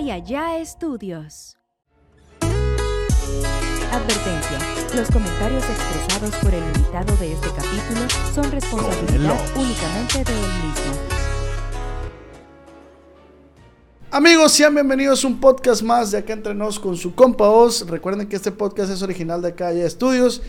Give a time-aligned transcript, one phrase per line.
[0.00, 1.58] Acá y allá estudios.
[3.92, 4.58] Advertencia.
[4.96, 10.92] Los comentarios expresados por el invitado de este capítulo son responsabilidad únicamente de él mismo.
[14.10, 17.86] Amigos, sean bienvenidos a un podcast más de Acá Entre Nos con su compa Oz.
[17.86, 20.40] Recuerden que este podcast es original de Acá y Estudios.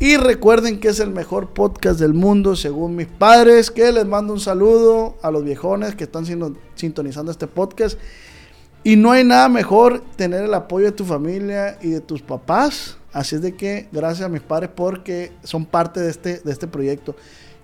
[0.00, 3.70] Y recuerden que es el mejor podcast del mundo según mis padres.
[3.70, 7.98] Que les mando un saludo a los viejones que están siendo- sintonizando este podcast.
[8.88, 12.96] Y no hay nada mejor tener el apoyo de tu familia y de tus papás.
[13.12, 16.66] Así es de que gracias a mis padres porque son parte de este, de este
[16.66, 17.14] proyecto.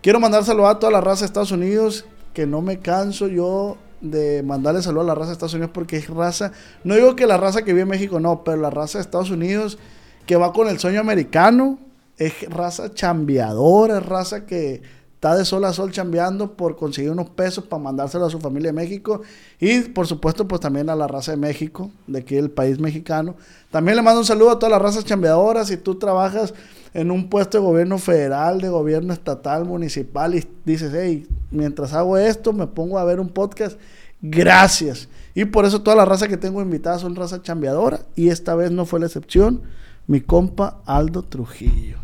[0.03, 3.79] Quiero mandar saludos a toda la raza de Estados Unidos, que no me canso yo
[4.03, 6.53] de mandarle saludos a la raza de Estados Unidos porque es raza,
[6.85, 9.31] no digo que la raza que vive en México, no, pero la raza de Estados
[9.31, 9.79] Unidos
[10.27, 11.79] que va con el sueño americano,
[12.19, 14.83] es raza chambeadora, es raza que
[15.25, 18.69] está de sol a sol chambeando por conseguir unos pesos para mandárselo a su familia
[18.69, 19.23] de México
[19.59, 23.35] y por supuesto pues también a la raza de México, de aquí el país mexicano.
[23.71, 25.69] También le mando un saludo a todas las razas chambeadoras.
[25.69, 26.53] Si tú trabajas
[26.93, 32.19] en un puesto de gobierno federal, de gobierno estatal, municipal y dices, hey, mientras hago
[32.19, 33.79] esto me pongo a ver un podcast,
[34.21, 35.09] gracias.
[35.35, 38.73] Y por eso toda la raza que tengo invitada son raza chambeadora y esta vez
[38.73, 39.63] no fue la excepción,
[40.07, 42.04] mi compa Aldo Trujillo.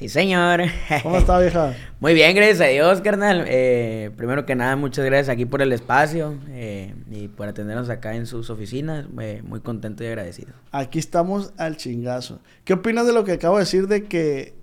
[0.00, 0.62] Sí, señor.
[1.02, 1.74] ¿Cómo está vieja?
[2.00, 3.44] Muy bien, gracias a Dios, carnal.
[3.46, 8.14] Eh, primero que nada, muchas gracias aquí por el espacio eh, y por atendernos acá
[8.14, 9.04] en sus oficinas.
[9.20, 10.54] Eh, muy contento y agradecido.
[10.72, 12.40] Aquí estamos al chingazo.
[12.64, 14.54] ¿Qué opinas de lo que acabo de decir de que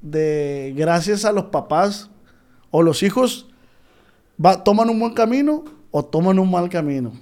[0.00, 2.10] de gracias a los papás
[2.72, 3.46] o los hijos
[4.44, 7.12] va, toman un buen camino o toman un mal camino?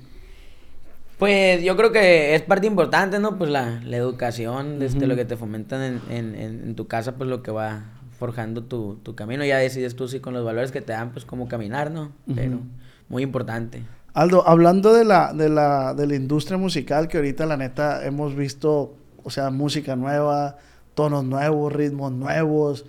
[1.18, 3.36] Pues yo creo que es parte importante, ¿no?
[3.38, 7.16] Pues la, la educación, desde lo que te fomentan en, en, en, en tu casa,
[7.16, 7.86] pues lo que va
[8.18, 9.44] forjando tu, tu camino.
[9.44, 12.12] Ya decides tú si con los valores que te dan, pues cómo caminar, ¿no?
[12.34, 12.60] Pero
[13.08, 13.82] muy importante.
[14.14, 18.34] Aldo, hablando de la, de la, de la industria musical, que ahorita la neta hemos
[18.34, 20.56] visto, o sea, música nueva,
[20.94, 22.84] tonos nuevos, ritmos nuevos,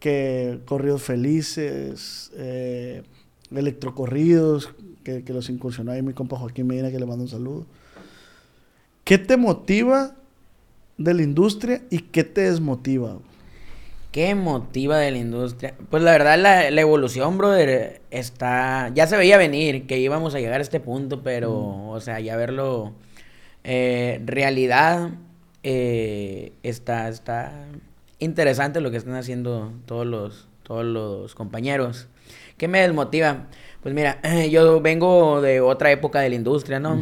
[0.00, 3.02] que corridos felices, eh,
[3.56, 4.74] electrocorridos,
[5.04, 7.66] que, que los incursionó ahí mi compa Joaquín Medina, que le mando un saludo.
[9.04, 10.14] ¿Qué te motiva
[10.98, 13.18] de la industria y qué te desmotiva?
[14.12, 15.74] ¿Qué motiva de la industria?
[15.90, 18.90] Pues la verdad, la, la evolución, brother, está...
[18.94, 22.36] Ya se veía venir que íbamos a llegar a este punto, pero, o sea, ya
[22.36, 22.92] verlo...
[23.64, 25.10] eh, realidad,
[25.62, 27.66] eh, está, está
[28.18, 32.08] interesante lo que están haciendo todos los, todos los compañeros.
[32.62, 33.48] ¿Qué me desmotiva?
[33.82, 36.96] Pues mira, yo vengo de otra época de la industria, ¿no?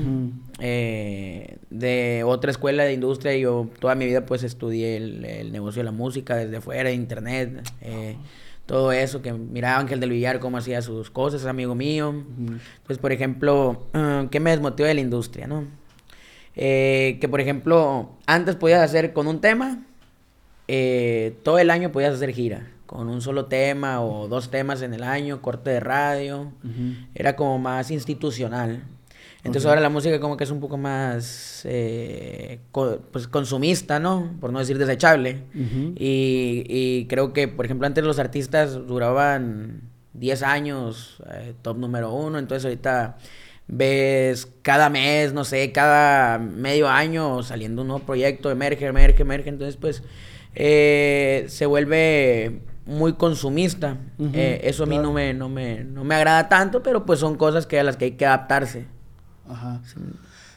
[0.59, 3.37] Eh, de otra escuela de industria.
[3.37, 7.61] Yo toda mi vida pues estudié el, el negocio de la música desde fuera, internet,
[7.83, 8.17] eh,
[8.65, 12.25] todo eso, que miraba a Ángel del Villar cómo hacía sus cosas, amigo mío.
[12.87, 13.87] Pues por ejemplo,
[14.31, 15.67] ¿qué me desmotiva de la industria, no?
[16.57, 19.85] Eh, que por ejemplo, antes podías hacer con un tema,
[21.43, 25.05] todo el año podías hacer gira, con un solo tema o dos temas en el
[25.05, 26.51] año, corte de radio,
[27.15, 28.83] era como más institucional.
[29.45, 34.33] Entonces ahora la música como que es un poco más eh, co- pues consumista, ¿no?
[34.41, 35.45] Por no decir desechable.
[35.97, 39.83] y, y creo que, por ejemplo, antes los artistas duraban
[40.15, 43.19] 10 años, eh, top número uno, entonces ahorita
[43.69, 49.49] ves cada mes, no sé, cada medio año saliendo un nuevo proyecto, emerge, emerge, emerge,
[49.49, 50.03] entonces pues
[50.57, 53.97] eh, se vuelve muy consumista.
[54.33, 57.37] Eh, eso a mí no me, no, me, no me agrada tanto, pero pues son
[57.37, 58.87] cosas que a las que hay que adaptarse.
[59.49, 59.81] Ajá.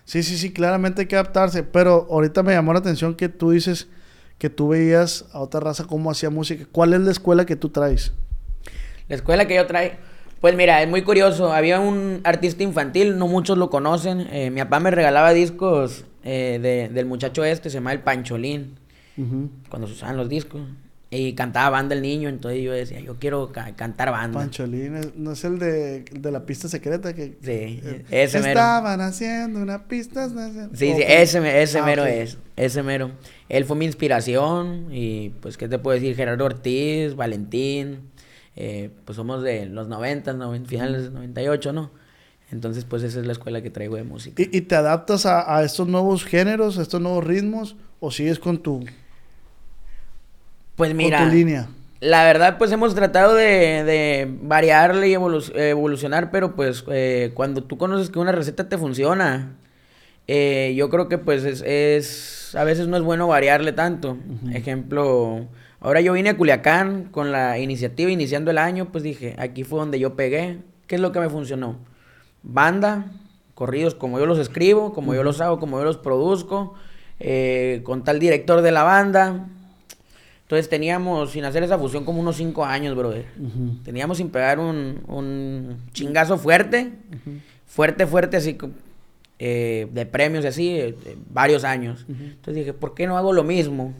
[0.05, 1.63] Sí, sí, sí, claramente hay que adaptarse.
[1.63, 3.87] Pero ahorita me llamó la atención que tú dices
[4.37, 6.65] que tú veías a otra raza cómo hacía música.
[6.71, 8.11] ¿Cuál es la escuela que tú traes?
[9.07, 9.95] La escuela que yo traigo.
[10.41, 11.53] Pues mira, es muy curioso.
[11.53, 14.27] Había un artista infantil, no muchos lo conocen.
[14.31, 18.75] eh, mi papá me regalaba discos eh, de- del muchacho este, se llama El Pancholín,
[19.69, 20.61] cuando se usaban los discos.
[21.15, 24.39] Y cantaba banda el niño, entonces yo decía, yo quiero ca- cantar banda.
[24.39, 27.13] Pancholín, ¿es- ¿no es el de, de la pista secreta?
[27.13, 28.59] que Sí, eh, ese mero.
[28.59, 30.27] Estaban haciendo una pista.
[30.27, 30.35] Sí,
[30.73, 30.99] sí, Ok.
[31.07, 33.11] ese, ese Ah, mero es, ese mero.
[33.47, 36.15] Él fue mi inspiración y pues, ¿qué te puedo decir?
[36.15, 37.99] Gerardo Ortiz, Valentín,
[38.55, 41.91] eh, pues somos de los 90, finales de 98, ¿no?
[42.51, 44.41] Entonces, pues esa es la escuela que traigo de música.
[44.41, 48.61] ¿Y, te adaptas a, a, estos nuevos géneros, a estos nuevos ritmos, o sigues con
[48.61, 48.85] tu,
[50.75, 51.67] pues mira, con tu línea?
[51.99, 57.77] La verdad, pues hemos tratado de, de variarle y evolucionar, pero pues eh, cuando tú
[57.77, 59.55] conoces que una receta te funciona,
[60.27, 64.17] eh, yo creo que pues es, a veces no es bueno variarle tanto.
[64.51, 65.47] Ejemplo,
[65.79, 69.79] ahora yo vine a Culiacán con la iniciativa iniciando el año, pues dije, aquí fue
[69.79, 70.59] donde yo pegué.
[70.87, 71.77] ¿Qué es lo que me funcionó?
[72.41, 73.05] Banda,
[73.53, 76.73] corridos como yo los escribo, como yo los hago, como yo los produzco,
[77.21, 79.47] eh, con tal director de la banda.
[80.53, 83.25] Entonces teníamos, sin hacer esa fusión, como unos cinco años, brother.
[83.83, 86.91] Teníamos sin pegar un, un chingazo fuerte,
[87.65, 88.55] fuerte, fuerte, así
[89.39, 90.95] eh, de premios y así, eh,
[91.31, 92.05] varios años.
[92.07, 93.95] Entonces dije, ¿por qué no hago lo mismo?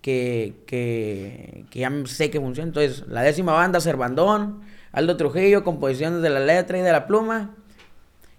[0.00, 2.66] Que, que, que, ya sé que funciona.
[2.66, 7.54] Entonces, la décima banda, Cervandón, Aldo Trujillo, composiciones de la letra y de la pluma.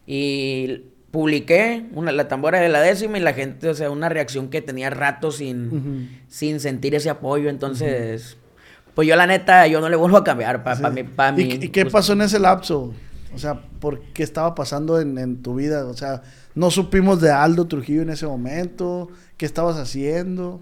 [0.05, 0.81] Y
[1.13, 4.63] publiqué una, la tambora de la décima y la gente, o sea, una reacción que
[4.63, 7.51] tenía rato sin, sin sentir ese apoyo.
[7.51, 8.35] Entonces,
[8.95, 11.85] pues yo la neta, yo no le vuelvo a cambiar para mi, ¿Y, ¿Y qué
[11.85, 12.95] pasó en ese lapso?
[13.31, 15.85] O sea, ¿por qué estaba pasando en, en tu vida?
[15.85, 16.23] O sea,
[16.55, 19.09] no supimos de Aldo Trujillo en ese momento.
[19.37, 20.61] ¿Qué estabas haciendo?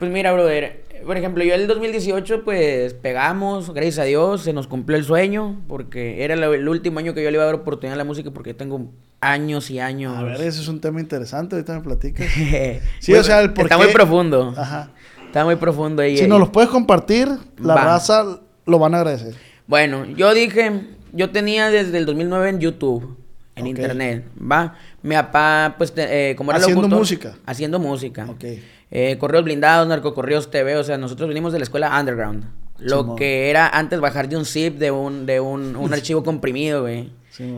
[0.00, 4.52] Pues mira, brother, por ejemplo, yo en el 2018 pues pegamos, gracias a Dios, se
[4.52, 7.54] nos cumplió el sueño, porque era el último año que yo le iba a dar
[7.54, 10.16] oportunidad a la música, porque tengo años y años.
[10.16, 12.26] A ver, ese es un tema interesante, ahorita me platicas.
[13.00, 14.54] sí, o sea, el por Está muy profundo.
[14.56, 14.90] Ajá.
[15.26, 16.16] Está muy profundo ahí.
[16.16, 19.34] Si nos los puedes compartir, la raza lo van a agradecer.
[19.66, 20.82] Bueno, yo dije,
[21.12, 23.16] yo tenía desde el 2009 en YouTube
[23.56, 24.74] en internet, ¿va?
[25.02, 27.36] Mi papá, pues, eh, como era Haciendo música.
[27.46, 28.26] Haciendo música.
[28.28, 28.44] Ok.
[28.90, 32.44] Eh, correos blindados, narcocorreos TV, o sea, nosotros venimos de la escuela underground.
[32.78, 36.82] Lo que era antes bajar de un zip, de un, de un, un archivo comprimido,
[36.82, 37.12] güey.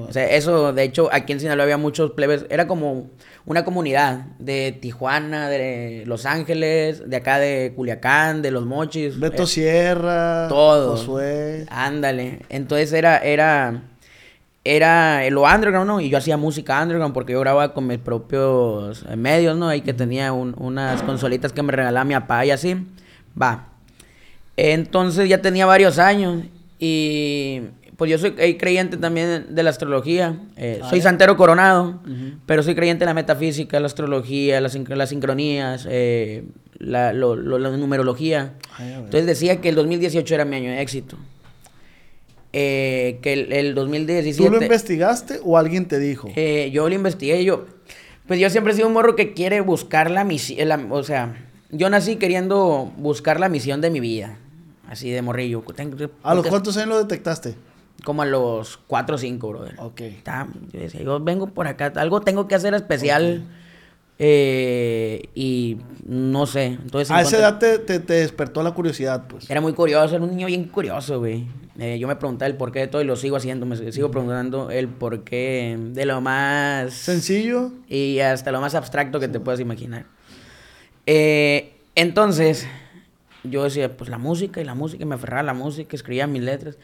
[0.08, 3.10] o sea, eso, de hecho, aquí en Sinaloa había muchos plebes, era como
[3.44, 9.18] una comunidad de Tijuana, de Los Ángeles, de acá de Culiacán, de Los Mochis.
[9.18, 10.48] Beto eh, Sierra.
[10.48, 11.20] Todo.
[11.70, 12.40] Ándale.
[12.48, 13.82] Entonces era, era
[14.74, 16.00] era lo underground, ¿no?
[16.00, 19.68] Y yo hacía música underground porque yo grababa con mis propios medios, ¿no?
[19.68, 22.76] Ahí que tenía unas consolitas que me regalaba mi papá y así.
[23.40, 23.68] Va.
[24.56, 26.44] Entonces ya tenía varios años
[26.78, 27.62] y
[27.96, 30.38] pues yo soy creyente también de la astrología.
[30.56, 32.00] Eh, ah, soy santero coronado,
[32.44, 36.44] pero soy creyente en la metafísica, la astrología, las, sincronías, eh,
[36.78, 38.54] la, numerología.
[38.78, 41.16] Ah, Entonces decía que el 2018 era mi año de éxito.
[42.52, 44.42] Eh, que el, 2017...
[44.42, 46.28] ¿Tú lo investigaste o alguien te dijo?
[46.36, 47.66] Eh, yo lo investigué, yo...
[48.26, 51.36] Pues yo siempre he sido un morro que quiere buscar la misión, o sea,
[51.70, 54.36] yo nací queriendo buscar la misión de mi vida,
[54.88, 55.62] así de morrillo.
[56.24, 57.54] ¿A los cuántos años lo detectaste?
[58.04, 59.76] Como a los 4 o 5, brother.
[59.78, 60.00] Ok.
[60.72, 63.46] yo decía, yo vengo por acá, algo tengo que hacer especial.
[64.18, 65.76] Eh, y
[66.06, 66.66] no sé.
[66.66, 69.50] Entonces, a esa edad te, te, despertó la curiosidad, pues.
[69.50, 71.46] Era muy curioso, era un niño bien curioso, güey.
[71.78, 73.66] Eh, yo me preguntaba el porqué de todo y lo sigo haciendo.
[73.66, 76.94] Me sigo preguntando el porqué de lo más...
[76.94, 77.70] Sencillo.
[77.88, 80.06] Y hasta lo más abstracto que te puedas imaginar.
[81.04, 82.66] Eh, entonces,
[83.44, 86.26] yo decía, pues la música y la música, y me aferraba a la música, escribía
[86.26, 86.78] mis letras.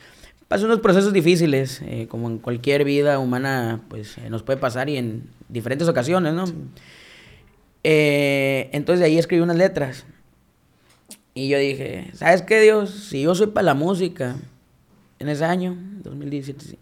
[0.49, 4.99] Pasé unos procesos difíciles, eh, como en cualquier vida humana, pues nos puede pasar y
[4.99, 6.45] en diferentes ocasiones, ¿no?
[7.83, 10.07] Entonces de ahí escribí unas letras.
[11.35, 12.91] Y yo dije, ¿sabes qué, Dios?
[12.91, 14.37] Si yo soy para la música,
[15.23, 16.79] en ese año, 2017.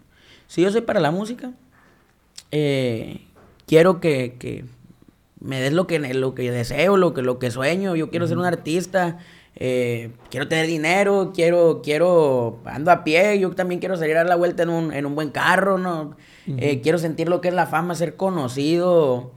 [0.48, 1.52] Si yo soy para la música,
[2.50, 3.20] eh,
[3.66, 4.64] quiero que,
[5.38, 7.94] me des lo que, lo que deseo, lo que, lo que sueño.
[7.94, 9.18] Yo quiero ser un artista,
[9.56, 14.28] eh, quiero tener dinero, quiero, quiero, ando a pie, yo también quiero salir a dar
[14.28, 16.16] la vuelta en un, en un buen carro, ¿no?
[16.46, 19.32] Eh, quiero sentir lo que es la fama, ser conocido.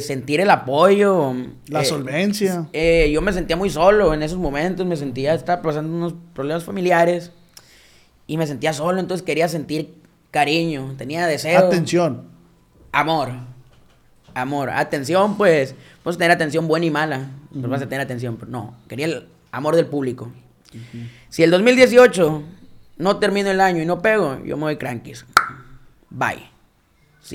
[0.00, 1.34] Sentir el apoyo.
[1.68, 2.68] La solvencia.
[2.72, 7.32] yo me sentía muy solo en esos momentos, me sentía, estaba pasando unos problemas familiares
[8.26, 9.94] y me sentía solo, entonces quería sentir
[10.30, 11.58] cariño, tenía deseo.
[11.58, 12.24] Atención.
[12.92, 13.30] Amor.
[14.34, 14.70] Amor.
[14.70, 18.76] Atención, pues, puedes tener atención buena y mala, pero vas a tener atención, pero no,
[18.88, 20.30] quería el amor del público.
[21.30, 22.42] Si el 2018
[22.98, 25.24] no termino el año y no pego, yo me voy crankies.
[26.10, 26.57] Bye.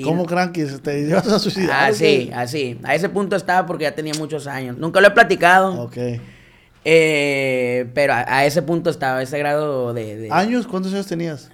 [0.01, 0.81] ¿Cómo crankies?
[0.81, 1.91] ¿Te ibas a suicidar?
[1.91, 2.79] Así, así.
[2.83, 4.77] A ese punto estaba porque ya tenía muchos años.
[4.77, 5.81] Nunca lo he platicado.
[5.83, 5.97] Ok.
[6.85, 10.67] Eh, pero a, ese punto estaba, ese grado de, ¿Años?
[10.67, 11.50] ¿Cuántos años tenías?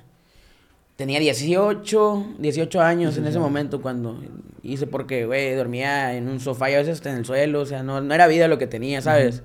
[0.95, 4.21] Tenía 18, 18 años en ese momento cuando
[4.63, 7.83] hice porque, güey, dormía en un sofá y a veces en el suelo, o sea,
[7.83, 9.43] no, no era vida lo que tenía, ¿sabes?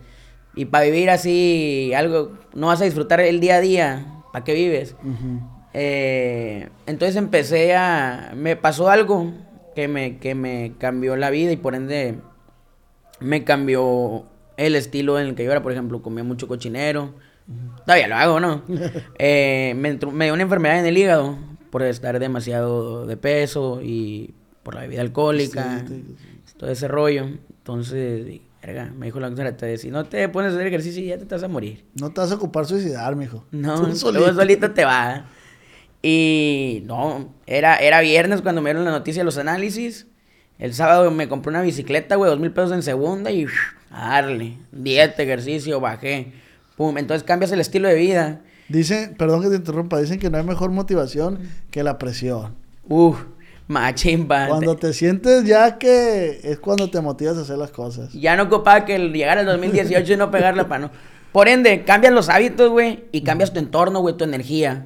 [0.56, 4.52] Y para vivir así, algo, no vas a disfrutar el día a día ¿para qué
[4.52, 4.96] vives?
[5.74, 9.32] Eh, entonces empecé a, me pasó algo
[9.74, 12.14] que me, que me cambió la vida y por ende
[13.20, 14.26] me cambió
[14.56, 17.12] el estilo en el que yo era, por ejemplo, comía mucho cochinero.
[17.84, 18.62] Todavía lo hago, ¿no?
[19.18, 21.36] Eh, me, me dio una enfermedad en el hígado
[21.70, 25.84] por estar demasiado de peso y por la bebida alcohólica,
[26.56, 27.24] todo ese rollo.
[27.24, 31.24] Entonces, verga, me dijo la doctora, si no te pones a hacer ejercicio ya te
[31.24, 31.84] vas a morir.
[32.00, 33.44] No te vas a ocupar suicidar, mijo.
[33.50, 34.32] No, Tú solito.
[34.34, 35.26] solito te va.
[36.06, 40.06] Y no, era, era viernes cuando me dieron la noticia de los análisis.
[40.58, 43.46] El sábado me compré una bicicleta, güey, dos mil pesos en segunda y
[43.90, 44.58] a darle.
[44.70, 46.34] Dieta, ejercicio, bajé.
[46.76, 48.42] Pum, entonces cambias el estilo de vida.
[48.68, 51.38] Dicen, perdón que te interrumpa, dicen que no hay mejor motivación
[51.70, 52.54] que la presión.
[52.86, 53.22] Uf,
[53.66, 54.48] machimba.
[54.48, 58.12] Cuando te sientes ya que es cuando te motivas a hacer las cosas.
[58.12, 60.90] Ya no ocupaba que llegar al 2018 y no pegarla para no.
[61.32, 64.84] Por ende, cambias los hábitos, güey, y cambias tu entorno, güey, tu energía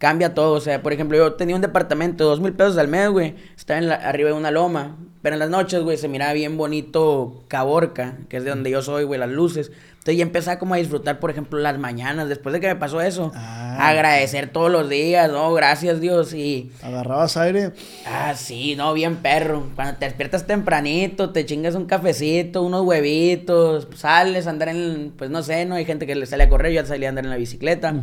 [0.00, 0.54] cambia todo.
[0.54, 3.36] O sea, por ejemplo, yo tenía un departamento de dos mil pesos al mes, güey.
[3.56, 4.96] Estaba en la, arriba de una loma.
[5.22, 8.80] Pero en las noches, güey, se miraba bien bonito Caborca, que es de donde yo
[8.80, 9.70] soy, güey, las luces.
[9.90, 12.30] Entonces ya empezaba como a disfrutar, por ejemplo, las mañanas.
[12.30, 13.90] Después de que me pasó eso, ah.
[13.90, 15.52] agradecer todos los días, ¿no?
[15.52, 16.32] Gracias, Dios.
[16.32, 16.72] Y.
[16.82, 17.72] ¿Agarrabas aire?
[18.06, 19.68] Ah, sí, no, bien perro.
[19.74, 25.12] Cuando te despiertas tempranito, te chingas un cafecito, unos huevitos, sales a andar en.
[25.14, 25.74] Pues no sé, ¿no?
[25.74, 27.94] Hay gente que le sale a correr, yo ya salía a andar en la bicicleta.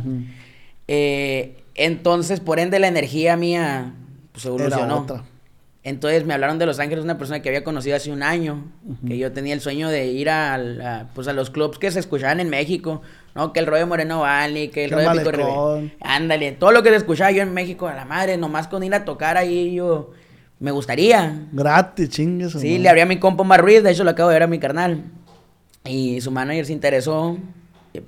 [0.86, 3.94] eh entonces, por ende, la energía mía
[4.32, 5.06] pues, evolucionó.
[5.84, 8.64] Entonces me hablaron de Los Ángeles, una persona que había conocido hace un año,
[9.06, 12.40] que yo tenía el sueño de ir a, pues, a los clubs que se escuchaban
[12.40, 13.00] en México,
[13.34, 13.52] ¿no?
[13.54, 17.30] Que el rollo Moreno Valley, que el rollo Pico Ándale, todo lo que se escuchaba
[17.30, 20.10] yo en México, a la madre, nomás con ir a tocar ahí yo,
[20.58, 21.46] me gustaría.
[21.52, 22.52] Gratis, chingues.
[22.52, 24.48] Sí, le abría a mi compa Omar Ruiz, de hecho lo acabo de ver a
[24.48, 25.04] mi carnal.
[25.84, 27.38] Y su manager se interesó,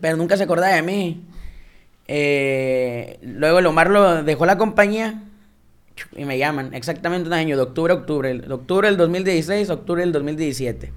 [0.01, 1.25] pero nunca se acordaba de mí.
[2.13, 5.23] Eh, luego el Omar lo dejó la compañía
[6.17, 10.03] y me llaman exactamente un año, de octubre a octubre, de octubre del 2016, octubre
[10.03, 10.93] del 2017.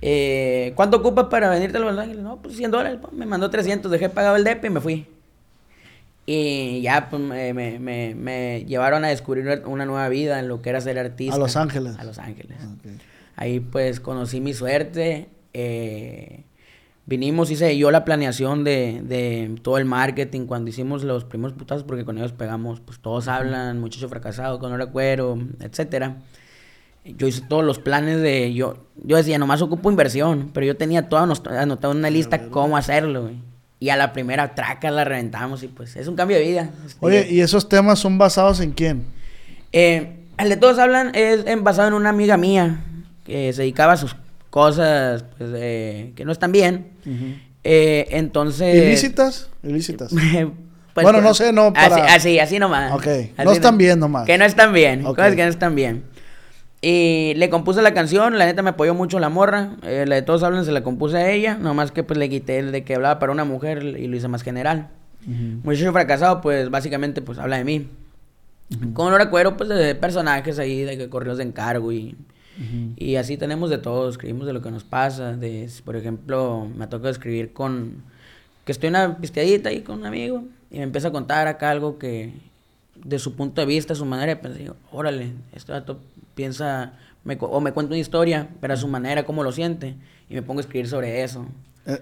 [0.00, 2.22] Eh, ¿Cuánto ocupas para venirte a Los Ángeles?
[2.22, 2.98] No, pues 100 dólares.
[3.02, 5.06] Pues, me mandó 300, dejé pagado el DEP y me fui.
[6.24, 10.70] Y ya pues, me, me, me, llevaron a descubrir una nueva vida en lo que
[10.70, 11.34] era ser artista.
[11.34, 11.98] A Los Ángeles.
[11.98, 12.56] A Los Ángeles.
[13.36, 15.28] Ahí pues conocí mi suerte.
[15.52, 16.44] Eh,
[17.08, 21.84] Vinimos, hice yo la planeación de, de, todo el marketing cuando hicimos los primeros putazos,
[21.84, 26.18] porque con ellos pegamos, pues todos hablan, muchacho fracasado, con hora cuero, etcétera.
[27.06, 31.08] Yo hice todos los planes de, yo, yo decía, nomás ocupo inversión, pero yo tenía
[31.08, 33.30] todo anotado en una lista cómo hacerlo,
[33.80, 36.70] Y a la primera traca la reventamos y pues es un cambio de vida.
[37.00, 39.06] Oye, ¿y esos temas son basados en quién?
[39.72, 42.84] Eh, el de todos hablan es basado en una amiga mía
[43.24, 44.14] que se dedicaba a sus
[44.50, 46.92] cosas pues, eh, que no están bien.
[47.64, 48.74] eh, entonces...
[48.74, 49.48] ¿Ilícitas?
[49.62, 50.12] Ilícitas.
[50.94, 52.12] Pues, bueno, no sé, no para...
[52.12, 52.90] Así, así, nomás.
[52.92, 53.06] Ok,
[53.44, 54.26] no están bien nomás.
[54.26, 56.02] Que no están bien, cosas que no están bien.
[56.80, 59.76] Y le compuse la canción, la neta me apoyó mucho la morra.
[59.82, 62.58] Eh, la de todos hablan se la compuse a ella, nomás que pues le quité
[62.58, 64.88] el de que hablaba para una mujer y lo hice más general.
[65.62, 67.88] Muchacho fracasado, pues básicamente pues habla de mí.
[68.92, 72.16] Con un recuerdo pues de personajes ahí, de que corrió de encargo y
[72.96, 76.86] y así tenemos de todo, escribimos de lo que nos pasa, de, por ejemplo, me
[76.86, 78.02] toca escribir con,
[78.64, 81.70] que estoy en una pisteadita ahí con un amigo y me empieza a contar acá
[81.70, 82.32] algo que,
[82.96, 85.98] de su punto de vista, su manera de pensar, digo, órale, este dato
[86.34, 86.94] piensa,
[87.40, 89.94] o me cuenta una historia, pero a su manera, cómo lo siente,
[90.28, 91.46] y me pongo a escribir sobre eso.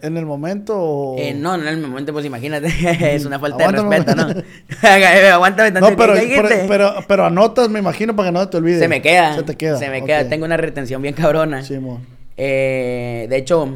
[0.03, 1.17] ¿En el momento o...?
[1.17, 2.67] Eh, no, en el momento, pues imagínate,
[3.15, 4.31] es una falta de respeto, ¿no?
[4.31, 5.91] Eh, aguántame tanto.
[5.91, 6.15] No, pero,
[6.67, 8.81] pero, pero, anotas, me imagino, para que no te olvides.
[8.81, 9.37] Se me queda.
[9.37, 9.79] Se te queda.
[9.79, 10.29] Se me queda.
[10.29, 11.63] Tengo una retención bien cabrona.
[11.63, 11.79] Sí,
[12.39, 13.73] eh, de hecho,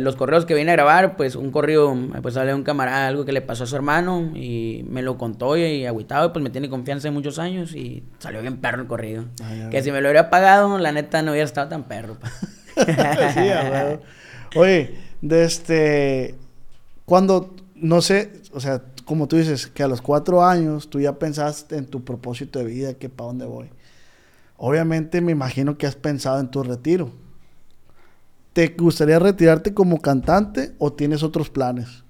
[0.00, 3.24] los correos que vine a grabar, pues un correo, pues hablé de un camarada, algo
[3.24, 6.50] que le pasó a su hermano y me lo contó y, y agüitado, pues me
[6.50, 9.24] tiene confianza de muchos años y salió bien perro el corrido.
[9.70, 12.18] que si me lo hubiera pagado, la neta no hubiera estado tan perro.
[12.76, 13.48] sí,
[14.56, 14.94] Oye,
[15.24, 16.34] de este,
[17.06, 21.18] cuando, no sé, o sea, como tú dices, que a los cuatro años tú ya
[21.18, 23.70] pensaste en tu propósito de vida, que para dónde voy.
[24.58, 27.10] Obviamente me imagino que has pensado en tu retiro.
[28.52, 32.04] ¿Te gustaría retirarte como cantante o tienes otros planes?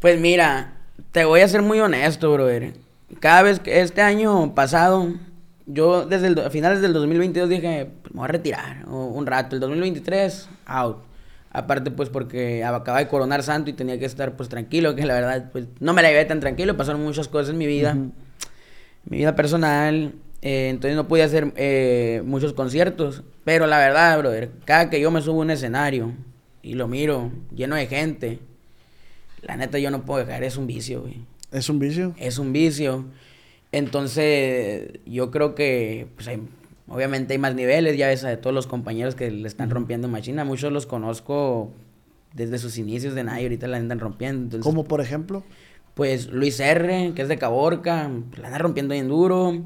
[0.00, 0.74] Pues mira,
[1.10, 2.72] te voy a ser muy honesto, brother.
[3.18, 5.12] Cada vez que este año pasado,
[5.66, 9.56] yo desde el, a finales del 2022 dije, pues, me voy a retirar un rato.
[9.56, 11.11] El 2023, out.
[11.54, 15.14] Aparte, pues, porque acababa de coronar santo y tenía que estar, pues, tranquilo, que la
[15.14, 16.76] verdad, pues, no me la llevé tan tranquilo.
[16.76, 20.14] Pasaron muchas cosas en mi vida, mi vida personal.
[20.40, 23.22] Eh, entonces no pude hacer eh, muchos conciertos.
[23.44, 26.12] Pero la verdad, brother, cada que yo me subo a un escenario
[26.62, 28.38] y lo miro lleno de gente,
[29.42, 31.20] la neta yo no puedo dejar, es un vicio, güey.
[31.50, 32.14] ¿Es un vicio?
[32.16, 33.04] Es un vicio.
[33.72, 36.40] Entonces, yo creo que, pues hay,
[36.92, 40.44] obviamente hay más niveles, ya ves, de todos los compañeros que le están rompiendo machina.
[40.44, 41.72] Muchos los conozco
[42.34, 44.42] desde sus inicios de nada y ahorita la andan rompiendo.
[44.44, 45.42] Entonces, ¿Como por ejemplo?
[45.94, 49.62] Pues Luis R., que es de Caborca, la anda rompiendo bien duro.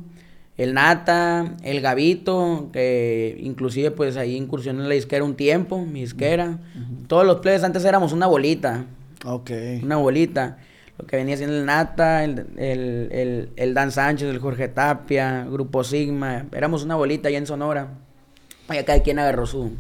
[0.57, 6.01] El Nata, el Gavito, que inclusive pues ahí incursionó en la disquera un tiempo, mi
[6.01, 6.59] disquera.
[7.09, 8.87] Todos los players antes éramos una bolita.
[9.25, 9.51] Ok.
[9.83, 10.59] Una bolita.
[10.99, 15.45] Lo que venía siendo el Nata, el, el, el, el Dan Sánchez, el Jorge Tapia,
[15.45, 16.47] Grupo Sigma.
[16.53, 17.89] Éramos una bolita allá en Sonora.
[18.71, 19.73] Y cada quien agarró su,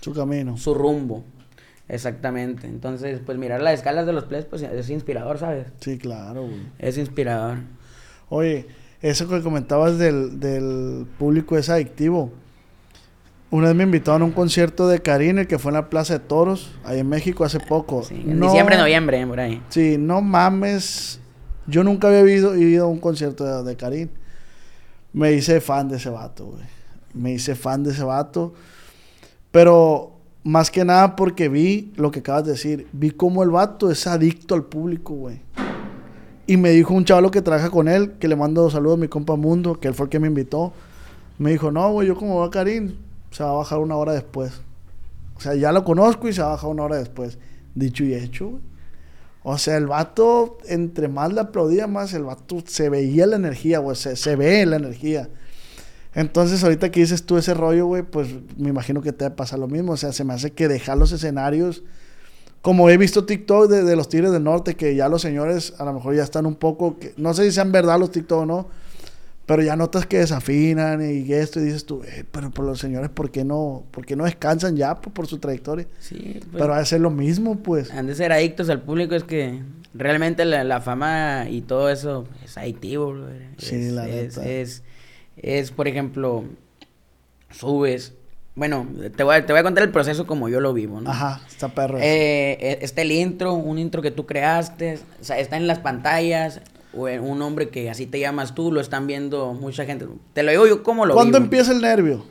[0.00, 0.56] Su camino.
[0.56, 1.24] su rumbo.
[1.88, 2.66] Exactamente.
[2.66, 5.66] Entonces, pues mirar las escalas de los players pues es inspirador, ¿sabes?
[5.80, 6.62] Sí, claro, güey.
[6.78, 7.58] Es inspirador.
[8.28, 8.66] Oye,
[9.02, 12.32] eso que comentabas del, del público es adictivo.
[13.50, 16.20] Una vez me invitaron a un concierto de Karine que fue en la Plaza de
[16.20, 18.02] Toros, ahí en México hace poco.
[18.02, 19.62] Sí, en No- diciembre, noviembre, por ahí.
[19.68, 21.20] Sí, no mames.
[21.68, 24.08] Yo nunca había ido, ido a un concierto de, de Karim.
[25.12, 26.62] Me hice fan de ese vato, güey.
[27.14, 28.52] Me hice fan de ese vato.
[29.52, 30.12] Pero
[30.44, 32.86] más que nada porque vi lo que acabas de decir.
[32.92, 35.40] Vi cómo el vato es adicto al público, güey.
[36.48, 39.08] Y me dijo un chaval que trabaja con él, que le mando saludos a mi
[39.08, 40.72] compa Mundo, que él fue el que me invitó.
[41.38, 42.94] Me dijo, no, güey, yo como va a Karim,
[43.30, 44.60] se va a bajar una hora después.
[45.36, 47.38] O sea, ya lo conozco y se va a bajar una hora después.
[47.74, 48.62] Dicho y hecho, güey.
[49.48, 53.78] O sea, el vato, entre más le aplaudía, más el vato se veía la energía,
[53.78, 53.94] güey.
[53.94, 55.28] Se, se ve la energía.
[56.14, 59.68] Entonces, ahorita que dices tú ese rollo, güey, pues me imagino que te pasa lo
[59.68, 59.92] mismo.
[59.92, 61.84] O sea, se me hace que dejar los escenarios.
[62.60, 65.84] Como he visto TikTok de, de los Tigres del Norte, que ya los señores a
[65.84, 66.98] lo mejor ya están un poco.
[66.98, 68.68] Que, no sé si sean verdad los TikTok o no.
[69.46, 73.10] Pero ya notas que desafinan y esto, y dices tú, "Eh, pero por los señores,
[73.10, 75.86] ¿por qué no, por qué no descansan ya por, por su trayectoria?
[76.00, 77.92] Sí, pues, Pero ha de ser lo mismo, pues.
[77.92, 79.62] han de ser adictos al público, es que
[79.94, 83.14] realmente la, la fama y todo eso es adictivo.
[83.58, 84.48] Sí, es, la es, neta.
[84.48, 84.82] es,
[85.36, 86.44] es, por ejemplo,
[87.50, 88.14] subes.
[88.54, 91.10] Bueno, te voy, a, te voy a contar el proceso como yo lo vivo, ¿no?
[91.10, 91.98] Ajá, está perro.
[91.98, 95.78] Eh, eh, está el intro, un intro que tú creaste, o sea, está en las
[95.80, 96.62] pantallas,
[96.96, 100.06] o un nombre que así te llamas tú, lo están viendo mucha gente.
[100.32, 101.44] Te lo digo yo como lo ¿Cuándo vivo.
[101.44, 102.24] empieza el nervio?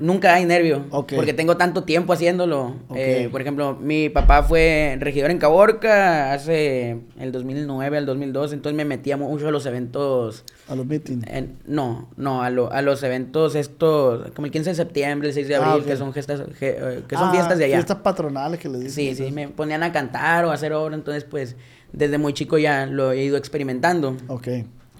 [0.00, 0.86] Nunca hay nervio.
[0.90, 1.12] Ok.
[1.14, 2.74] Porque tengo tanto tiempo haciéndolo.
[2.88, 2.96] Ok.
[2.96, 8.54] Eh, por ejemplo, mi papá fue regidor en Caborca hace el 2009 al 2012.
[8.56, 10.44] Entonces me metía mucho a los eventos.
[10.68, 11.24] A los meetings.
[11.66, 15.46] no, no, a, lo- a los eventos estos, como el 15 de septiembre, el 6
[15.46, 15.88] de Ah, abril, ok.
[15.90, 17.76] que son, gestas, ge- eh, que son Ah, fiestas de allá.
[17.76, 18.90] Fiestas patronales que le dicen.
[18.90, 20.94] Sí, sí, me ponían a cantar o a hacer obra.
[20.96, 21.54] Entonces, pues,
[21.92, 24.16] desde muy chico ya lo he ido experimentando.
[24.26, 24.48] Ok.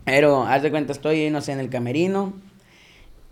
[0.04, 2.34] Pero, haz de cuenta, estoy, no sé, en el camerino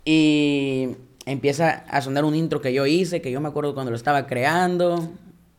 [0.05, 0.89] y
[1.25, 4.27] empieza a sonar un intro que yo hice, que yo me acuerdo cuando lo estaba
[4.27, 5.09] creando,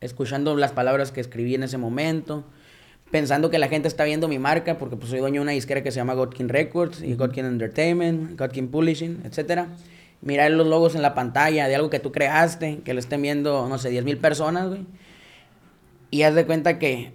[0.01, 2.43] escuchando las palabras que escribí en ese momento,
[3.11, 5.81] pensando que la gente está viendo mi marca, porque pues soy dueño de una disquera
[5.83, 9.67] que se llama Godkin Records y Godkin Entertainment, Godkin Publishing, etcétera.
[10.21, 13.67] Mirar los logos en la pantalla de algo que tú creaste, que lo estén viendo,
[13.69, 14.85] no sé, 10 mil personas, güey.
[16.11, 17.11] Y haz de cuenta que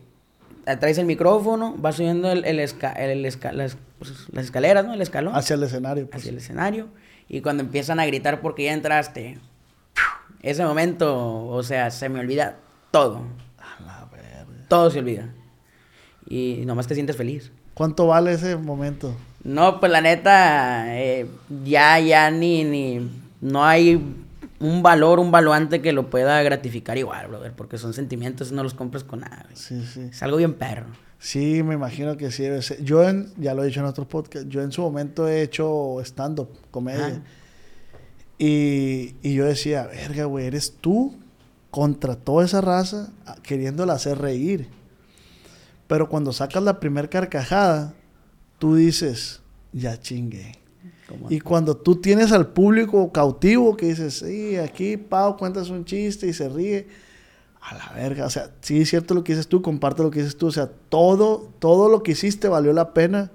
[0.79, 4.95] traes el micrófono, vas subiendo el, el esca- el esca- las, pues, las escaleras, ¿no?
[4.95, 6.07] El escalón Hacia el escenario.
[6.09, 6.21] pues.
[6.23, 6.89] hacia el escenario.
[7.33, 9.39] Y cuando empiezan a gritar porque ya entraste,
[10.43, 12.57] ese momento, o sea, se me olvida
[12.91, 13.23] todo.
[13.57, 14.67] A la verga.
[14.67, 15.29] Todo se olvida.
[16.27, 17.53] Y nomás te sientes feliz.
[17.73, 19.17] ¿Cuánto vale ese momento?
[19.45, 21.29] No, pues la neta, eh,
[21.65, 23.09] ya, ya ni, ni,
[23.41, 24.03] no hay
[24.59, 28.65] un valor, un valuante que lo pueda gratificar igual, brother, porque son sentimientos y no
[28.65, 29.45] los compras con nada.
[29.45, 29.57] güey.
[29.57, 30.09] Sí, sí.
[30.11, 30.87] Es algo bien perro.
[31.23, 32.83] Sí, me imagino que sí debe ser.
[32.83, 36.01] Yo, en- ya lo he dicho en otros podcasts, yo en su momento he hecho
[36.03, 37.23] stand-up, comedia.
[38.39, 41.15] Y, y yo decía, verga, güey, eres tú
[41.71, 44.69] contra toda esa raza a- queriéndola hacer reír.
[45.87, 47.93] Pero cuando sacas la primer carcajada,
[48.59, 49.41] tú dices,
[49.73, 50.53] ya chingue.
[51.29, 56.27] Y cuando tú tienes al público cautivo que dices, sí, aquí Pau cuentas un chiste
[56.29, 56.87] y se ríe,
[57.61, 60.21] a la verga, o sea, sí es cierto lo que dices tú, comparte lo que
[60.21, 63.31] dices tú, o sea, todo, todo lo que hiciste valió la pena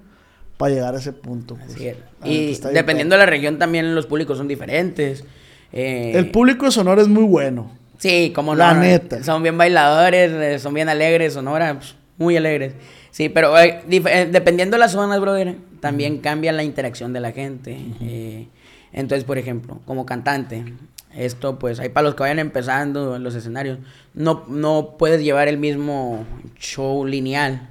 [0.56, 1.54] para llegar a ese punto.
[1.56, 1.74] pues.
[1.74, 1.96] Así es.
[2.24, 5.24] Y dependiendo de la región también los públicos son diferentes.
[5.72, 6.12] Eh.
[6.14, 7.70] El público de Sonora es muy bueno.
[7.98, 8.80] Sí, como La no.
[8.80, 9.22] neta.
[9.22, 12.74] Son bien bailadores, eh, son bien alegres, Sonora, pues, muy alegres.
[13.10, 17.32] Sí, pero eh, eh, dependiendo de las zonas, brother, también cambia la interacción de la
[17.32, 17.78] gente.
[18.02, 18.48] Eh,
[18.92, 20.64] entonces, por ejemplo, como cantante,
[21.14, 23.78] esto pues hay para los que vayan empezando en los escenarios,
[24.14, 26.24] no, no puedes llevar el mismo
[26.58, 27.70] show lineal.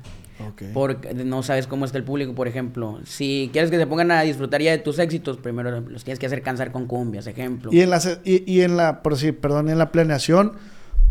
[0.73, 2.99] Porque no sabes cómo está el público, por ejemplo.
[3.05, 6.25] Si quieres que se pongan a disfrutar ya de tus éxitos, primero los tienes que
[6.25, 7.71] hacer cansar con cumbias, ejemplo.
[7.73, 10.51] Y en la, y, y en la, por sí, perdón, en la planeación,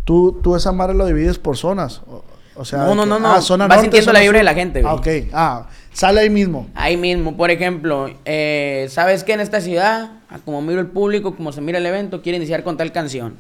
[0.05, 2.03] tú, tú esa madre lo divides por zonas.
[2.07, 2.23] O-
[2.57, 3.33] O sea, No, no, no, no.
[3.33, 4.41] ah, zona Vas norte, sintiendo zona la vibra sur.
[4.41, 4.93] de la gente, güey.
[4.93, 5.09] Ah, ok.
[5.33, 6.69] Ah, sale ahí mismo.
[6.75, 10.13] Ahí mismo, por ejemplo, eh, ¿sabes que en esta ciudad,
[10.45, 13.35] como miro el público, como se mira el evento, quiere iniciar con tal canción?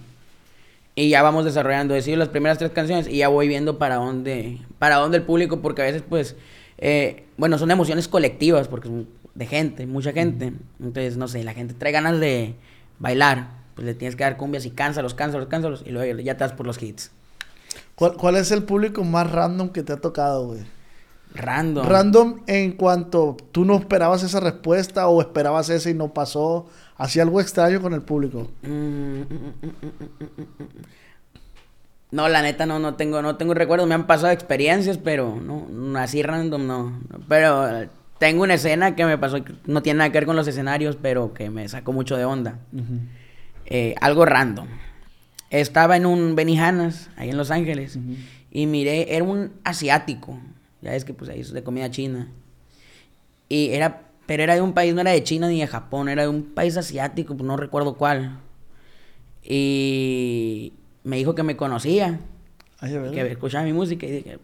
[0.96, 4.58] Y ya vamos desarrollando, decido las primeras tres canciones y ya voy viendo para dónde,
[4.78, 6.36] para dónde el público, porque a veces pues,
[6.78, 10.52] eh, bueno, son emociones colectivas, porque son de gente, mucha gente.
[10.78, 12.54] Entonces, no sé, la gente trae ganas de
[13.00, 16.44] bailar, pues le tienes que dar cumbias y cánsalos, cánsalos, cánsalos, y luego ya te
[16.44, 17.10] das por los hits.
[17.94, 20.62] ¿Cuál, cuál es el público más random que te ha tocado, güey?
[21.34, 21.86] Random.
[21.86, 26.66] Random en cuanto tú no esperabas esa respuesta o esperabas esa y no pasó.
[26.96, 28.48] Hacía algo extraño con el público.
[28.62, 29.74] Mm, mm, mm.
[32.12, 35.66] No, la neta no, no tengo, no tengo recuerdos, me han pasado experiencias, pero no,
[35.68, 37.00] no, así random no.
[37.28, 40.96] Pero tengo una escena que me pasó, no tiene nada que ver con los escenarios,
[41.02, 42.60] pero que me sacó mucho de onda.
[43.66, 44.68] Eh, algo random.
[45.60, 47.96] Estaba en un Benihanas, ahí en Los Ángeles,
[48.50, 50.40] y miré, era un asiático,
[50.82, 52.28] ya es que pues ahí es de comida china.
[53.48, 56.22] Y era, pero era de un país, no era de China ni de Japón, era
[56.22, 58.40] de un país asiático, pues no recuerdo cuál.
[59.44, 60.72] Y
[61.04, 62.18] me dijo que me conocía,
[62.80, 64.38] Ay, que escuchaba mi música y dije,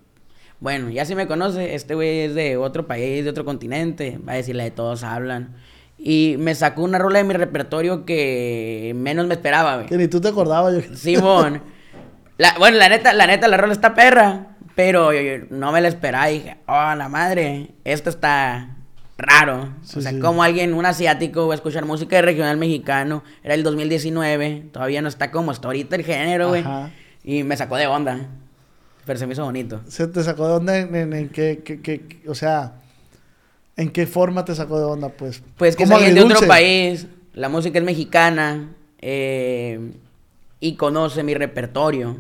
[0.61, 4.35] bueno, ya si me conoce, este güey es de otro país, de otro continente, va
[4.35, 5.57] a decirle de todos hablan.
[6.03, 9.87] Y me sacó una rola de mi repertorio que menos me esperaba, güey.
[9.87, 10.75] Que ni tú te acordabas.
[10.75, 10.97] Yo...
[10.97, 11.63] Simón.
[12.39, 14.47] La- bueno, la neta, la neta, la rola está perra.
[14.75, 18.77] Pero yo- yo no me la esperaba y dije, oh, la madre, esto está
[19.19, 19.75] raro.
[19.83, 20.21] Sí, o sea, sí.
[20.21, 23.23] como alguien, un asiático, va a escuchar música de regional mexicano.
[23.43, 26.65] Era el 2019, todavía no está como está ahorita el género, güey.
[27.25, 28.21] Y me sacó de onda.
[29.05, 29.83] Pero se me hizo bonito.
[29.89, 32.75] ¿Se te sacó de onda en, en- en qué, qué- qué- o sea,
[33.81, 35.43] en qué forma te sacó de onda, pues?
[35.57, 39.93] Pues que es ¿Como alguien de otro país, la música es mexicana eh,
[40.61, 42.19] y conoce mi repertorio.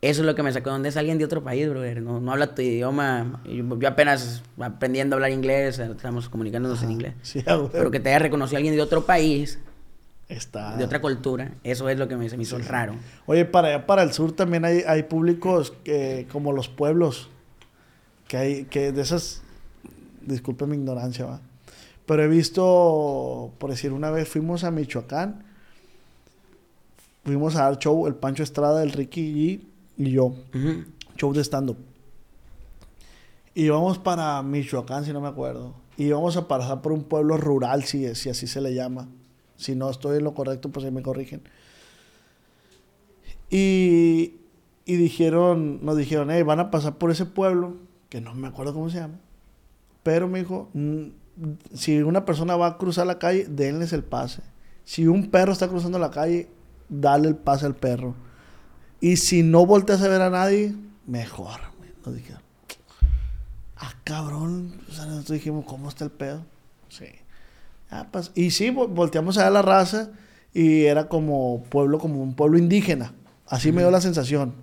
[0.00, 0.88] Eso es lo que me sacó de onda.
[0.88, 2.00] Es alguien de otro país, brother.
[2.02, 3.42] No, no habla tu idioma.
[3.44, 7.14] Yo, yo apenas aprendiendo a hablar inglés, estamos comunicándonos en inglés.
[7.22, 7.70] Sí, a huevo.
[7.72, 9.58] Pero que te haya reconocido alguien de otro país,
[10.28, 10.76] Está.
[10.76, 12.94] de otra cultura, eso es lo que me, se me hizo raro.
[13.26, 17.28] Oye, para allá, para el sur también hay, hay públicos que, como los pueblos,
[18.28, 19.42] que hay, que de esas,
[20.26, 21.40] disculpe mi ignorancia, va.
[22.06, 25.44] Pero he visto, por decir, una vez fuimos a Michoacán,
[27.24, 29.60] fuimos a dar show, el Pancho Estrada, el Ricky G
[29.98, 30.34] y yo,
[31.16, 31.78] show de stand-up.
[33.54, 35.74] Y íbamos para Michoacán, si no me acuerdo.
[35.96, 39.08] Y íbamos a pasar por un pueblo rural, si, si así se le llama.
[39.56, 41.42] Si no estoy en lo correcto, pues ahí me corrigen.
[43.50, 44.34] Y,
[44.84, 47.76] y dijeron, nos dijeron, hey, van a pasar por ese pueblo,
[48.10, 49.18] que no me acuerdo cómo se llama.
[50.06, 51.06] Pero me dijo, "Mm,
[51.74, 54.40] si una persona va a cruzar la calle, denles el pase.
[54.84, 56.48] Si un perro está cruzando la calle,
[56.88, 58.14] dale el pase al perro.
[59.00, 60.76] Y si no volteas a ver a nadie,
[61.08, 61.58] mejor.
[62.04, 62.40] Nos dijeron.
[63.76, 64.80] Ah, cabrón.
[64.88, 66.44] O sea, nosotros dijimos, ¿cómo está el pedo?
[66.88, 67.06] Sí.
[67.90, 70.10] Ah, pues, y sí, vo- volteamos a ver la raza
[70.54, 73.12] y era como pueblo, como un pueblo indígena.
[73.48, 74.54] Así me dio la sensación.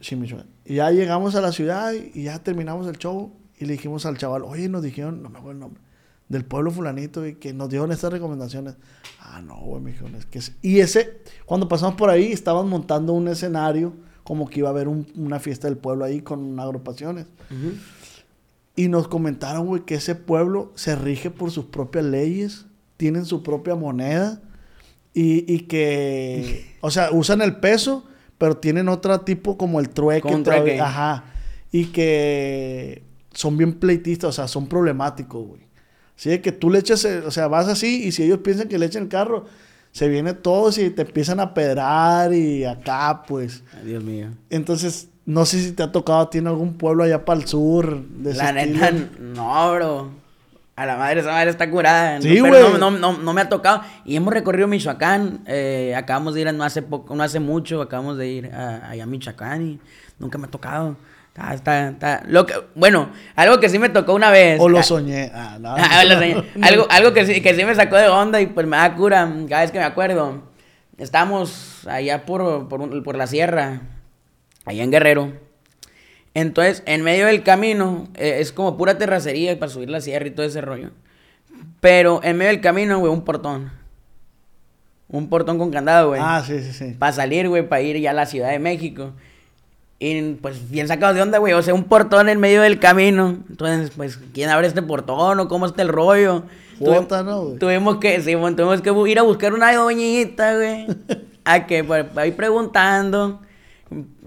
[0.00, 0.48] Sí, Michoacán.
[0.64, 4.16] Y ya llegamos a la ciudad y ya terminamos el show y le dijimos al
[4.18, 5.82] chaval, oye, nos dijeron, no me acuerdo el nombre,
[6.28, 8.76] del pueblo fulanito y que nos dieron estas recomendaciones.
[9.20, 10.38] Ah, no, güey, me dijeron, es que...
[10.38, 10.52] es-".
[10.62, 14.88] Y ese, cuando pasamos por ahí, estaban montando un escenario como que iba a haber
[14.88, 17.26] un- una fiesta del pueblo ahí con agrupaciones.
[18.76, 23.42] Y nos comentaron, güey, que ese pueblo se rige por sus propias leyes, tienen su
[23.42, 24.40] propia moneda
[25.12, 28.04] y, y que, o sea, usan el peso,
[28.38, 30.28] pero tienen otro tipo como el trueque.
[30.36, 30.84] Todavía-.
[30.86, 31.24] Ajá.
[31.72, 35.60] Y que son bien pleitistas, o sea, son problemáticos, güey.
[36.16, 38.68] Así de que tú le echas, el- o sea, vas así y si ellos piensan
[38.68, 39.46] que le echan el carro,
[39.90, 43.62] se viene todos y te empiezan a pedrar y acá, pues.
[43.76, 44.28] Ay, Dios mío.
[44.50, 47.46] Entonces, no sé si te ha tocado a ti en algún pueblo allá para el
[47.46, 48.04] sur.
[48.08, 49.08] De La neta, estilo.
[49.34, 50.23] no, bro.
[50.76, 52.20] A la madre, esa madre está curada.
[52.20, 52.50] Sí, güey.
[52.50, 53.82] no, no, no, no me ha tocado.
[54.04, 55.40] Y hemos recorrido Michoacán.
[55.46, 59.04] eh, acabamos de ir no hace poco, no hace mucho, acabamos de ir a, allá
[59.04, 59.80] a Michoacán y
[60.18, 60.96] nunca me ha tocado.
[61.28, 64.60] Está, está, está- Lo que, bueno, algo que sí me tocó una vez.
[64.60, 65.30] O lo Ah, soñé.
[65.32, 65.74] Ah, no.
[65.78, 66.44] Ah, lo soñé.
[66.62, 69.28] algo algo que, sí, que sí me sacó de onda y pues me da cura
[69.48, 70.42] cada vez que me acuerdo.
[70.98, 73.80] Estábamos allá por, por, por la sierra,
[74.64, 75.32] allá en Guerrero.
[76.34, 80.32] Entonces, en medio del camino, eh, es como pura terracería para subir la sierra y
[80.32, 80.90] todo ese rollo.
[81.80, 83.70] Pero en medio del camino, güey, un portón.
[85.08, 86.20] Un portón con candado, güey.
[86.22, 86.96] Ah, sí, sí, sí.
[86.98, 89.12] Para salir, güey, para ir ya a la Ciudad de México.
[90.00, 91.52] Y pues bien sacado de onda, güey.
[91.52, 93.38] O sea, un portón en medio del camino.
[93.48, 96.42] Entonces, pues, ¿quién abre este portón o cómo está el rollo?
[96.80, 97.58] Cuota, ¿no, güey?
[97.58, 100.86] Tuvimos que, sí, bueno, tuvimos que ir a buscar una doñita, güey.
[101.44, 103.40] a que, para ir preguntando.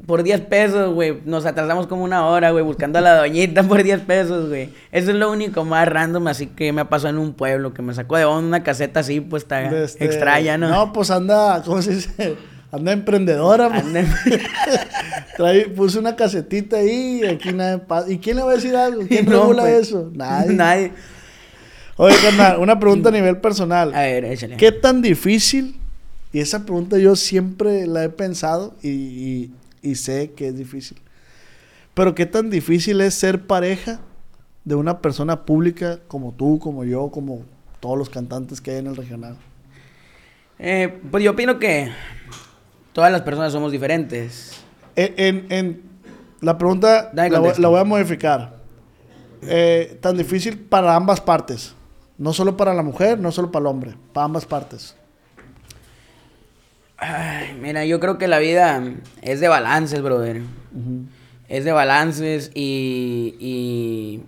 [0.08, 1.20] Por 10 pesos, güey.
[1.26, 4.70] Nos atrasamos como una hora, güey, buscando a la doñita por 10 pesos, güey.
[4.91, 7.82] Eso es lo único más random, así que me ha pasado en un pueblo, que
[7.84, 10.70] me sacó de onda una caseta así, pues está Este, extraña, ¿no?
[10.70, 12.36] No, pues anda, ¿cómo se dice?
[12.72, 13.84] Anda emprendedora, pues.
[13.84, 14.06] Anda-
[15.38, 18.12] Trae, puse una casetita ahí y aquí nadie pasa.
[18.12, 19.04] ¿Y quién le va a decir algo?
[19.08, 20.10] ¿Quién No, regula pues, eso?
[20.13, 20.54] Nadie.
[20.54, 20.91] Nadie.
[21.96, 23.93] Oye, carnal, una pregunta a nivel personal.
[23.93, 24.58] A ver, échale.
[24.58, 25.76] ¿Qué tan difícil?
[26.34, 30.98] Y esa pregunta yo siempre la he pensado y, y- y sé que es difícil.
[31.94, 34.00] Pero ¿qué tan difícil es ser pareja
[34.66, 37.44] de una persona pública como tú, como yo, como
[37.80, 39.36] todos los cantantes que hay en el regional?
[40.60, 41.90] Eh, pues yo opino que
[42.94, 44.54] todas las personas somos diferentes.
[44.96, 45.82] En, en- en-
[46.42, 47.10] la pregunta
[47.62, 48.58] la voy a modificar.
[49.42, 51.74] Eh, tan difícil para ambas partes.
[52.18, 54.96] No solo para la mujer, no solo para el hombre, para ambas partes.
[56.97, 58.81] Ay, mira, yo creo que la vida
[59.21, 60.41] es de balances, brother.
[61.47, 63.36] Es de balances y...
[63.39, 64.21] y...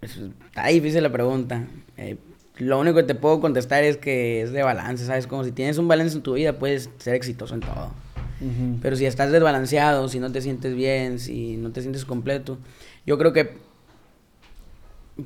[0.00, 1.64] Es- Está difícil la pregunta.
[1.96, 2.16] Eh,
[2.58, 5.26] lo único que te puedo contestar es que es de balance, ¿sabes?
[5.26, 7.90] Como si tienes un balance en tu vida, puedes ser exitoso en todo.
[8.82, 12.58] Pero si estás desbalanceado, si no te sientes bien, si no te sientes completo,
[13.06, 13.56] yo creo que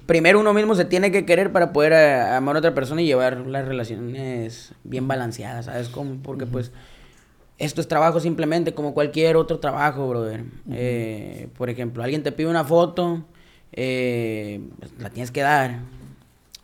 [0.07, 3.07] primero uno mismo se tiene que querer para poder eh, amar a otra persona y
[3.07, 5.89] llevar las relaciones bien balanceadas, ¿sabes?
[5.89, 6.17] cómo?
[6.23, 6.73] porque pues
[7.59, 10.45] esto es trabajo simplemente como cualquier otro trabajo, brother.
[10.71, 13.25] Eh, por ejemplo, alguien te pide una foto,
[13.73, 14.61] eh,
[14.99, 15.81] la tienes que dar.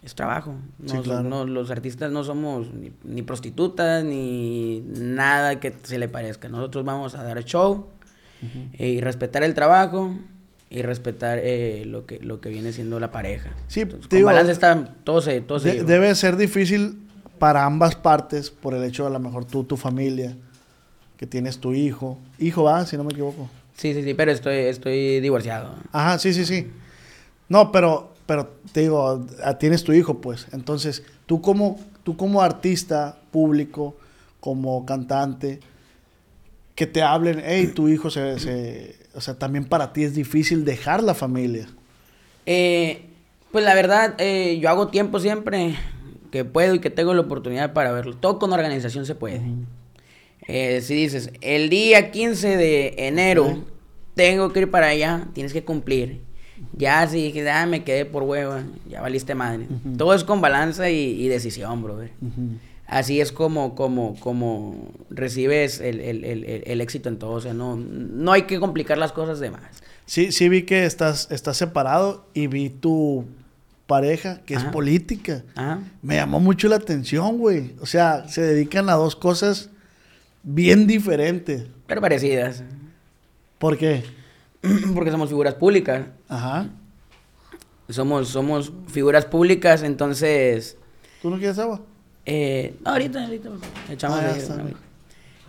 [0.02, 0.54] Es trabajo.
[0.84, 1.22] Sí, claro.
[1.22, 6.48] no, los artistas no somos ni, ni prostitutas ni nada que se le parezca.
[6.48, 7.86] Nosotros vamos a dar show
[8.72, 10.12] eh, y respetar el trabajo
[10.72, 13.50] y respetar eh, lo que lo que viene siendo la pareja.
[13.68, 16.98] Sí, Entonces, te con digo, balance está todo se todo se De- debe ser difícil
[17.38, 20.36] para ambas partes por el hecho de a lo mejor tú, tu familia,
[21.16, 22.18] que tienes tu hijo.
[22.38, 23.48] Hijo, va, si no me equivoco.
[23.76, 25.74] Sí, sí, sí, pero estoy estoy divorciado.
[25.92, 26.68] Ajá, sí, sí, sí.
[27.48, 29.26] No, pero, pero te digo,
[29.58, 30.46] tienes tu hijo, pues.
[30.52, 33.96] Entonces, tú como, tú como artista público,
[34.40, 35.60] como cantante,
[36.74, 40.64] que te hablen, hey, tu hijo se, se- O sea, también para ti es difícil
[40.64, 41.68] dejar la familia.
[42.46, 43.02] Eh,
[43.50, 45.76] pues la verdad, eh, yo hago tiempo siempre
[46.30, 48.16] que puedo y que tengo la oportunidad para verlo.
[48.16, 49.42] Todo con organización se puede.
[50.48, 53.64] Eh, si dices, el día 15 de enero
[54.14, 56.20] tengo que ir para allá, tienes que cumplir.
[56.76, 59.66] Ya si dije, ah, me quedé por hueva, ya valiste madre.
[59.98, 62.12] Todo es con balanza y, y decisión, brother.
[62.92, 67.32] Así es como, como, como recibes el, el- el- el- éxito en todo.
[67.32, 69.62] O sea, no, no hay que complicar las cosas de más.
[70.04, 73.24] Sí, sí vi que estás, estás separado y vi tu
[73.86, 75.42] pareja, que es política.
[75.54, 75.80] Ajá.
[76.02, 77.74] Me llamó mucho la atención, güey.
[77.80, 79.70] O sea, se dedican a dos cosas
[80.42, 81.64] bien diferentes.
[81.86, 82.62] Pero parecidas.
[83.58, 84.02] ¿Por qué?
[84.94, 86.06] Porque somos figuras públicas.
[86.28, 86.68] Ajá.
[87.88, 90.76] Somos, somos figuras públicas, entonces.
[91.22, 91.80] ¿Tú no quieres agua?
[92.26, 93.50] Eh, ahorita, ahorita.
[93.90, 94.74] Echamos Ah, ahí.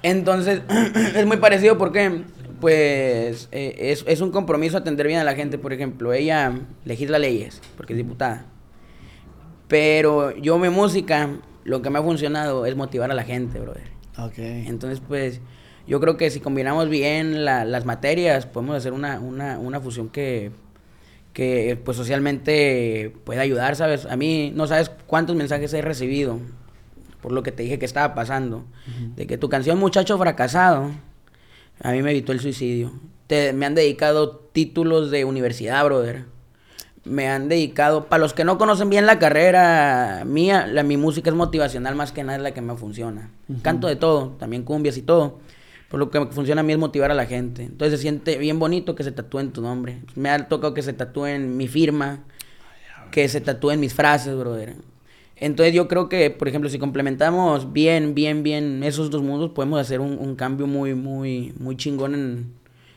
[0.01, 0.62] Entonces,
[1.15, 2.23] es muy parecido porque,
[2.59, 5.57] pues, eh, es, es un compromiso atender bien a la gente.
[5.57, 6.51] Por ejemplo, ella
[6.86, 8.45] legisla leyes, porque es diputada.
[9.67, 11.29] Pero yo, mi música,
[11.63, 13.88] lo que me ha funcionado es motivar a la gente, brother.
[14.17, 14.38] Ok.
[14.38, 15.39] Entonces, pues,
[15.88, 20.09] yo creo que si combinamos bien la- las materias, podemos hacer una, una, una fusión
[20.09, 20.51] que,
[21.31, 24.05] que, pues, socialmente puede ayudar, ¿sabes?
[24.05, 26.39] A mí, no sabes cuántos mensajes he recibido
[27.23, 28.65] por lo que te dije que estaba pasando.
[29.15, 30.91] De que tu canción, Muchacho Fracasado,
[31.81, 32.91] a mí me evitó el suicidio.
[33.27, 36.25] Te, me han dedicado títulos de universidad, brother.
[37.05, 41.29] Me han dedicado, para los que no conocen bien la carrera mía, la, mi música
[41.29, 43.31] es motivacional más que nada es la que me funciona.
[43.62, 45.39] Canto de todo, también cumbias y todo.
[45.89, 47.63] Por lo que me funciona a mí es motivar a la gente.
[47.63, 50.01] Entonces se siente bien bonito que se tatúen tu nombre.
[50.15, 52.25] Me ha tocado que se tatúen mi firma,
[53.12, 54.75] que se tatúen mis frases, brother.
[55.45, 59.77] Entonces yo creo que, por ejemplo, si complementamos bien, bien, bien esos dos mundos, podemos
[59.79, 62.53] hacer un, un cambio muy, muy, muy chingón en,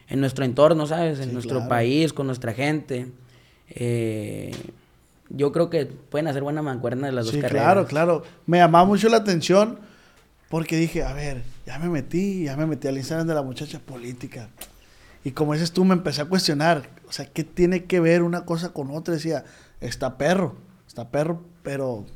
[0.09, 1.19] en nuestro entorno, ¿sabes?
[1.19, 1.69] En Sí, nuestro claro.
[1.69, 3.09] país, con nuestra gente.
[3.71, 4.53] Eh,
[5.29, 7.65] yo creo que pueden hacer buena mancuerna de las Sí, dos carreras.
[7.65, 8.23] claro, claro.
[8.47, 9.81] Me llamaba mucho la atención
[10.49, 13.81] porque dije, a ver, ya me metí, ya me metí al Instagram de la muchacha
[13.81, 14.51] política.
[15.25, 18.45] Y como dices tú, me empecé a cuestionar, o sea, ¿qué tiene que ver una
[18.45, 19.15] cosa con otra?
[19.15, 19.43] Decía,
[19.81, 20.55] está perro,
[20.87, 22.07] está perro, pero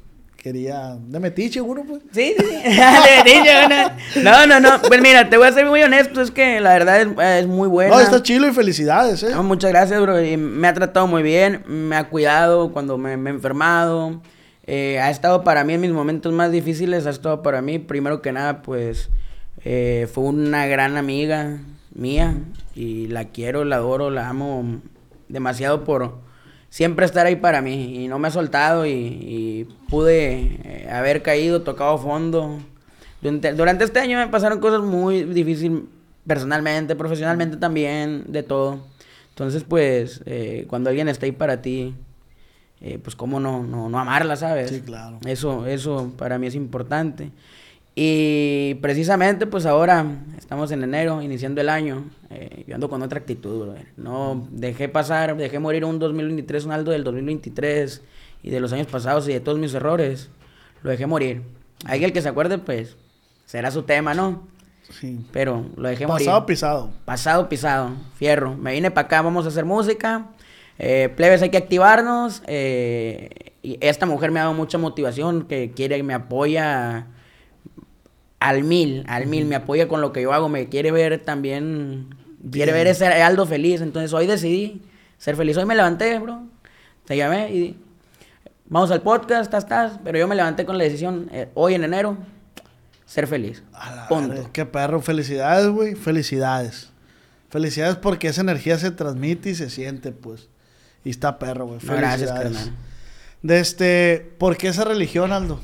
[0.42, 2.03] quería de metiche uno, pues.
[2.12, 2.55] Sí, sí, sí.
[2.64, 4.22] De dicho, no.
[4.22, 4.83] no, no, no.
[4.83, 7.09] Pues mira, te voy a ser muy honesto, es que la verdad es,
[7.42, 7.94] es muy buena.
[7.94, 9.31] No, está chilo y felicidades, ¿eh?
[9.33, 10.22] No, muchas gracias, bro.
[10.24, 14.20] y me ha tratado muy bien, me ha cuidado cuando me, me he enfermado.
[14.66, 18.22] eh, ha estado para mí en mis momentos más difíciles, ha estado para mí, primero
[18.22, 19.11] que nada, pues,
[19.62, 21.59] Eh, fue una gran amiga
[21.94, 22.35] mía
[22.74, 24.81] y la quiero, la adoro, la amo
[25.29, 26.14] demasiado por
[26.71, 31.63] siempre estar ahí para mí y no me ha soltado y, pude eh, haber caído,
[31.63, 32.59] tocado fondo.
[33.21, 35.83] Durante, durante, este año me pasaron cosas muy difíciles
[36.27, 38.87] personalmente, profesionalmente también, de todo.
[39.31, 41.95] Entonces, pues, eh, cuando alguien está ahí para ti,
[42.81, 44.71] eh, pues cómo no, no, no, amarla, ¿sabes?
[44.71, 45.19] Sí, claro.
[45.27, 47.31] Eso, eso para mí es importante.
[48.03, 50.07] Y precisamente, pues ahora
[50.39, 52.07] estamos en enero, iniciando el año.
[52.31, 53.75] Eh, yo ando con otra actitud.
[53.99, 58.01] No dejé pasar, dejé morir un 2023, un alto del 2023
[58.43, 60.31] y de los años pasados y de todos mis errores.
[60.83, 61.43] Lo dejé morir.
[61.85, 62.97] Alguien que se acuerde, pues,
[63.45, 64.49] será su tema, ¿no?
[64.99, 65.21] Sí.
[65.31, 66.27] Pero lo dejé morir.
[66.27, 66.91] Pasado pisado.
[67.05, 67.91] Pasado pisado.
[68.15, 68.57] Fierro.
[68.57, 70.29] Me vine para acá, vamos a hacer música.
[70.79, 72.43] Eh, plebes, hay que activarnos.
[72.47, 77.09] Eh, y esta mujer me ha dado mucha motivación, que quiere, me apoya
[78.40, 82.14] al mil, al mil, me apoya con lo que yo hago, me quiere ver también,
[82.50, 83.83] quiere ver ese Aldo feliz.
[83.83, 84.83] Entonces hoy decidí
[85.18, 85.57] ser feliz.
[85.57, 86.42] Hoy me levanté, bro.
[87.05, 87.76] Te llamé y
[88.66, 90.00] vamos al podcast, estás, estás.
[90.03, 92.16] Pero yo me levanté con la decisión, eh, hoy en enero,
[93.05, 93.62] ser feliz.
[94.09, 94.48] Punto.
[94.53, 96.90] qué perro, felicidades, güey, felicidades.
[97.50, 100.48] Felicidades porque esa energía se transmite y se siente, pues.
[101.05, 101.81] Y está perro, güey.
[101.83, 102.70] gracias, carnal.
[103.42, 105.61] De este, ¿por qué esa religión, Aldo?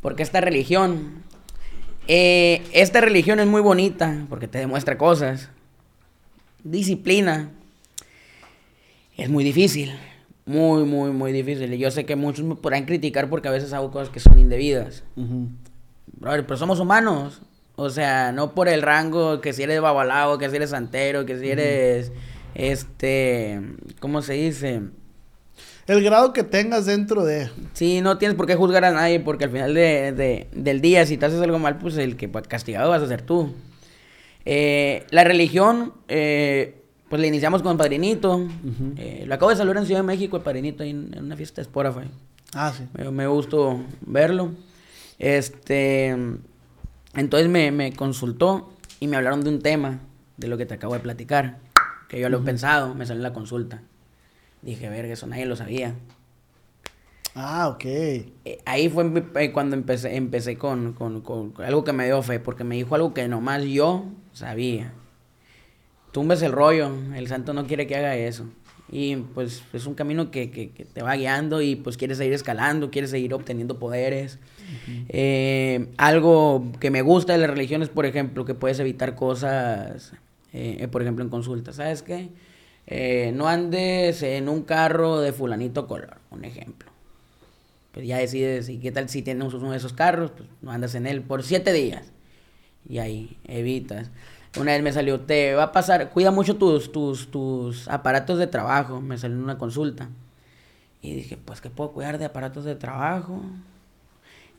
[0.00, 1.22] Porque esta religión,
[2.08, 5.50] eh, esta religión es muy bonita porque te demuestra cosas.
[6.62, 7.50] Disciplina.
[9.16, 9.92] Es muy difícil.
[10.46, 11.72] Muy, muy, muy difícil.
[11.72, 14.38] Y yo sé que muchos me podrán criticar porque a veces hago cosas que son
[14.38, 15.04] indebidas.
[16.20, 17.42] pero somos humanos.
[17.76, 21.38] O sea, no por el rango que si eres babalao, que si eres santero, que
[21.38, 22.12] si eres,
[22.54, 23.60] este,
[23.98, 24.82] ¿cómo se dice?
[25.86, 27.50] El grado que tengas dentro de...
[27.74, 31.18] Sí, no tienes por qué juzgar a nadie porque al final de, del día, si
[31.18, 33.54] te haces algo mal, pues el que castigado vas a ser tú.
[34.46, 38.46] Eh, la religión, eh, pues le iniciamos con el padrinito.
[38.96, 41.60] Eh, lo acabo de saludar en Ciudad de México, el padrinito, ahí en, una fiesta
[41.60, 42.10] de Spotify.
[42.54, 42.84] Ah, sí.
[42.94, 44.52] Me, me gustó verlo.
[45.18, 46.16] Este...
[47.16, 50.00] Entonces me, me, consultó y me hablaron de un tema,
[50.36, 51.58] de lo que te acabo de platicar,
[52.08, 53.82] que yo lo he pensado, me salió en la consulta.
[54.64, 55.94] Dije, verga, eso nadie lo sabía.
[57.34, 57.84] Ah, ok.
[57.84, 62.40] Eh, ahí fue eh, cuando empecé, empecé con, con, con, algo que me dio fe,
[62.40, 64.94] porque me dijo algo que nomás yo sabía.
[66.12, 68.46] Tumbes el rollo, el santo no quiere que haga eso.
[68.90, 72.32] Y pues es un camino que, que, que te va guiando y pues quieres seguir
[72.32, 74.38] escalando, quieres seguir obteniendo poderes.
[75.08, 80.12] Eh, algo que me gusta de la religión es, por ejemplo, que puedes evitar cosas,
[80.90, 81.72] por ejemplo, en consulta.
[81.72, 82.30] ¿Sabes qué?
[82.86, 86.90] Eh, no andes en un carro de fulanito color, un ejemplo.
[87.92, 90.32] Pues ya decides, ¿y qué tal si tienes uno de esos carros?
[90.32, 92.12] Pues no andas en él por siete días.
[92.88, 94.10] Y ahí evitas.
[94.58, 98.46] Una vez me salió, te va a pasar, cuida mucho tus, tus, tus aparatos de
[98.46, 99.00] trabajo.
[99.00, 100.08] Me salió en una consulta.
[101.02, 103.42] Y dije, pues, ¿qué puedo cuidar de aparatos de trabajo?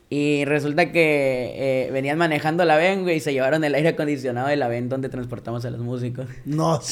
[0.08, 4.48] Y resulta que eh, venían manejando la VEN, güey, y se llevaron el aire acondicionado
[4.48, 6.26] de la VEN donde transportamos a los músicos.
[6.44, 6.80] No.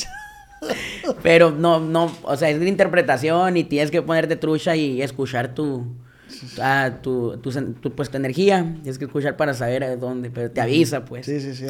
[1.23, 5.55] Pero no, no, o sea, es de interpretación y tienes que ponerte trucha y escuchar
[5.55, 5.87] tu,
[6.61, 8.63] ah, tu, tu, tu, pues, tu energía.
[8.83, 11.27] Tienes que escuchar para saber a dónde, pero te avisa, pues.
[11.27, 11.67] Sí, sí, sí,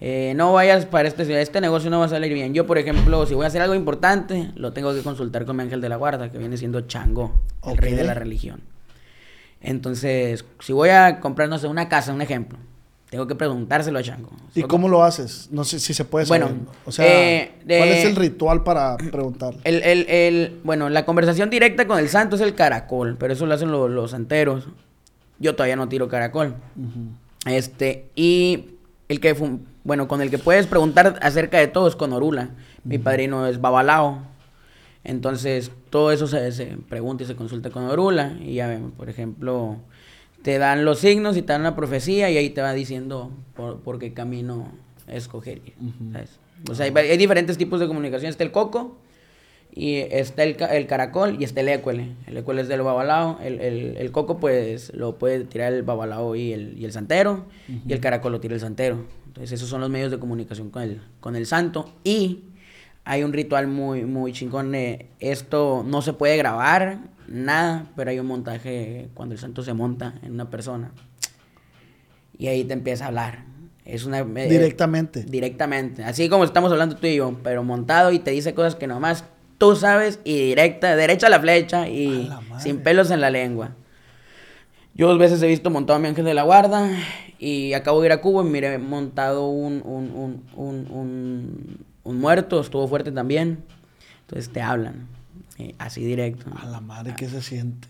[0.00, 2.54] eh, no vayas para este, este negocio no va a salir bien.
[2.54, 5.62] Yo, por ejemplo, si voy a hacer algo importante, lo tengo que consultar con mi
[5.62, 8.60] ángel de la guarda, que viene siendo Chango, el rey de la religión.
[9.60, 12.58] Entonces, si voy a comprar, no sé, una casa, un ejemplo,
[13.10, 14.30] tengo que preguntárselo a Chango.
[14.54, 15.48] ¿Y cómo lo haces?
[15.50, 16.42] No sé si se puede saber.
[16.42, 19.60] Bueno, o sea, eh, ¿cuál es el ritual para preguntarle?
[19.64, 23.46] El, el, el, bueno, la conversación directa con el santo es el caracol, pero eso
[23.46, 24.68] lo hacen los, santeros.
[25.38, 26.56] Yo todavía no tiro caracol.
[27.46, 28.74] Este, y
[29.08, 29.34] el que,
[29.84, 32.50] bueno, con el que puedes preguntar acerca de todo es con Orula.
[32.84, 34.22] Mi padrino es Babalao.
[35.02, 38.36] Entonces, todo eso se, pregunta y se consulta con Orula.
[38.40, 39.78] Y ya vemos, por ejemplo,
[40.48, 43.98] te dan los signos y te dan una profecía y ahí te va diciendo por,
[43.98, 44.72] qué camino
[45.06, 45.60] escoger.
[46.70, 48.30] O sea, hay, diferentes tipos de comunicación.
[48.30, 48.96] Está el coco,
[49.70, 52.14] y está el, el caracol y está el ecuele.
[52.26, 53.38] El ecuele es del babalao.
[53.42, 57.44] El, el, coco, pues, lo puede tirar el babalao y el, y el santero.
[57.86, 59.04] Y el caracol lo tira el santero.
[59.26, 61.92] Entonces, esos son los medios de comunicación con el, con el santo.
[62.04, 62.44] Y
[63.04, 64.74] hay un ritual muy, muy chingón.
[65.20, 70.14] esto no se puede grabar, nada, pero hay un montaje cuando el santo se monta
[70.22, 70.90] en una persona.
[72.38, 73.44] Y ahí te empieza a hablar.
[73.84, 74.20] Es una...
[74.20, 75.22] Eh, directamente.
[75.22, 76.04] directamente.
[76.04, 79.24] Así como estamos hablando tú y yo, pero montado y te dice cosas que nomás
[79.58, 83.70] tú sabes y directa, derecha a la flecha y sin pelos en la lengua.
[84.94, 86.90] Yo dos veces he visto montado a mi ángel de la guarda
[87.38, 92.20] y acabo de ir a Cuba y miré montado un, un, un, un, un, un
[92.20, 93.62] muerto, estuvo fuerte también.
[94.22, 95.06] Entonces te hablan,
[95.78, 96.46] así directo.
[96.60, 97.88] A la madre, ¿qué se siente?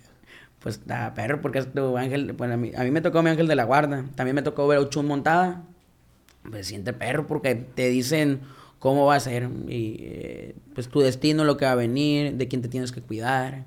[0.60, 2.32] Pues está perro, porque es tu ángel.
[2.32, 4.04] Bueno, a mí, a mí me tocó mi ángel de la guarda.
[4.16, 5.62] También me tocó ver a Uchun montada.
[6.50, 8.40] Pues siente perro, porque te dicen
[8.78, 9.48] cómo va a ser.
[9.68, 13.00] Y eh, pues tu destino, lo que va a venir, de quién te tienes que
[13.02, 13.64] cuidar.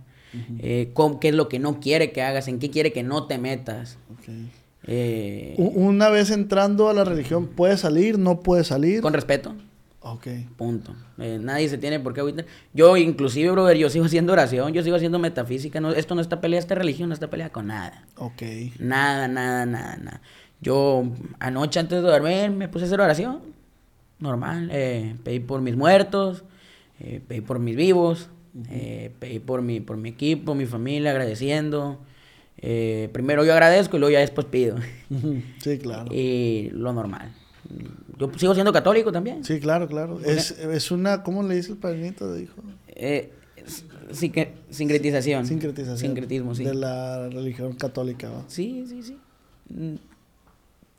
[0.60, 3.28] eh, cómo- qué es lo que no quiere que hagas, en qué quiere que no
[3.28, 3.98] te metas.
[4.88, 8.18] Eh, Una vez entrando a la religión, ¿puede salir?
[8.18, 9.02] ¿No puede salir?
[9.02, 9.56] con respeto.
[10.04, 10.28] Ok.
[10.58, 10.96] Punto.
[11.20, 12.46] Eh, nadie se tiene por qué agüitar.
[12.74, 15.80] Yo, inclusive, brother, yo sigo haciendo oración, yo sigo haciendo metafísica.
[15.80, 18.06] No, esto no está pelea, esta religión no está pelea con nada.
[18.18, 18.42] Ok.
[18.80, 20.22] Nada, nada, nada, nada.
[20.60, 21.04] Yo
[21.40, 23.42] anoche antes de dormir me puse a hacer oración.
[24.18, 24.70] Normal.
[24.72, 26.44] Eh, pedí por mis muertos,
[27.00, 28.30] eh, pedí por mis vivos,
[29.20, 32.00] pedí por mi, por mi equipo, mi familia, agradeciendo.
[33.12, 34.78] Primero yo agradezco y luego ya después pido.
[35.60, 36.12] Sí, claro.
[36.14, 37.34] y lo normal.
[38.30, 39.44] Yo sigo siendo católico también.
[39.44, 40.20] Sí, claro, claro.
[40.24, 42.34] Es, es una, ¿cómo le dice el padrinito?
[42.34, 42.56] Dijo.
[42.88, 43.32] Eh,
[43.66, 45.46] s- sincre- sincretización.
[45.46, 45.98] Sincretización.
[45.98, 46.64] Sincretismo, sí.
[46.64, 48.44] De la religión católica, ¿va?
[48.48, 49.18] Sí, sí, sí.
[49.70, 49.96] Mm,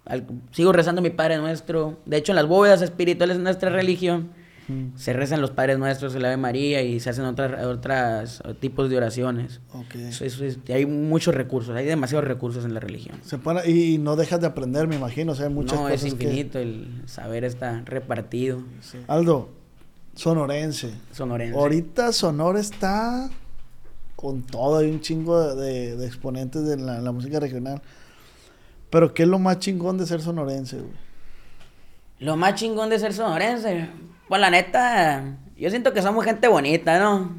[0.07, 1.99] al- sigo rezando mi Padre Nuestro.
[2.07, 4.31] De hecho, en las bóvedas espirituales de nuestra religión
[4.69, 4.97] Mm.
[4.97, 8.89] se rezan los Padres Nuestros, el Ave María y se hacen otras otras eh, tipos
[8.89, 9.61] de oraciones.
[9.95, 13.17] Eso- eso es- hay muchos recursos, hay demasiados recursos en la religión.
[13.25, 15.33] Se pone, y, y no dejas de aprender, me imagino.
[15.33, 18.63] O sea, hay muchas no, cosas es que- infinito, el saber está repartido.
[19.09, 19.51] Aldo,
[20.15, 20.93] sonorense.
[21.13, 21.59] Sonorense.
[21.59, 23.31] Ahorita Sonora está
[24.15, 27.83] con todo, hay un chingo de, de- de exponentes de la, la música regional.
[28.91, 30.93] Pero ¿qué es lo más chingón de ser sonorense, güey?
[32.21, 33.89] Lo más chingón de ser sonorense,
[34.33, 37.35] pues la neta, yo siento que somos gente bonita, ¿no?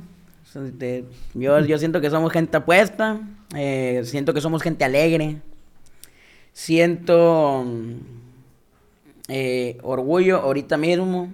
[1.33, 3.19] Yo, yo siento que somos gente apuesta,
[3.55, 5.37] eh, siento que somos gente alegre,
[6.51, 7.65] siento
[9.27, 11.31] eh, orgullo ahorita mismo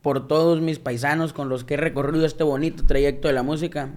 [0.00, 3.90] por todos mis paisanos con los que he recorrido este bonito trayecto de la música.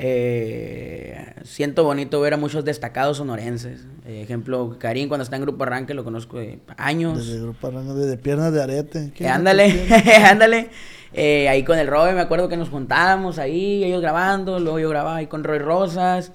[0.00, 3.84] Eh, siento bonito ver a muchos destacados sonorenses.
[4.06, 7.18] Eh, ejemplo, Karim cuando está en Grupo Arranque lo conozco de años.
[7.18, 8.98] Desde Grupo Arango, desde Piernas de Arete.
[9.06, 9.86] Eh, ¿Quién es ándale,
[10.24, 10.70] ándale.
[11.12, 14.88] Eh, ahí con el Roy, me acuerdo que nos juntábamos ahí, ellos grabando, luego yo
[14.88, 16.30] grababa ahí con Roy Rosas.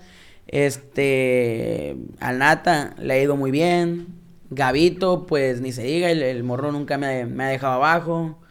[0.48, 4.08] Este, al Nata le ha ido muy bien.
[4.50, 8.43] Gavito, pues ni se diga, el, el morro nunca me, me ha dejado abajo.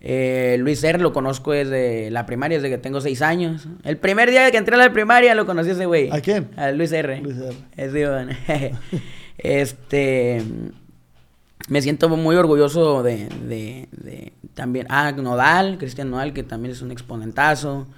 [0.00, 3.66] Eh, Luis R lo conozco desde la primaria, desde que tengo seis años.
[3.84, 6.10] El primer día que entré a la primaria lo conocí a ese güey.
[6.10, 6.48] ¿A quién?
[6.56, 7.20] A Luis R.
[7.20, 7.56] Luis R.
[7.76, 8.32] Ese, bueno.
[9.38, 10.42] este.
[11.68, 14.86] Me siento muy orgulloso de, de, de también.
[14.90, 17.88] Ah, Nodal, Cristian Nodal, que también es un exponentazo.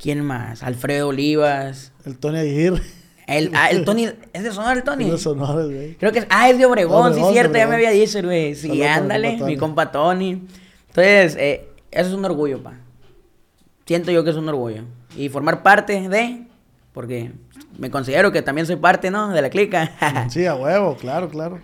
[0.00, 0.62] ¿Quién más?
[0.62, 1.92] Alfredo Olivas.
[2.04, 2.82] El Tony Aguirre.
[3.26, 4.08] El, ah, el Tony.
[4.32, 5.04] ¿Es de Sonora el Tony?
[5.04, 5.94] Es de Sonora, güey.
[5.94, 6.26] Creo que es.
[6.30, 8.54] Ah, es de Obregón, Obregón, sí, cierto, ya me había dicho, güey.
[8.54, 10.42] Sí, ándale, mi compa Tony.
[10.96, 12.78] Entonces, eh, eso es un orgullo, pa.
[13.86, 14.82] Siento yo que es un orgullo.
[15.16, 16.46] Y formar parte de.
[16.92, 17.32] Porque
[17.78, 19.28] me considero que también soy parte, ¿no?
[19.32, 19.92] De la clica.
[20.30, 21.60] Sí, a huevo, claro, claro.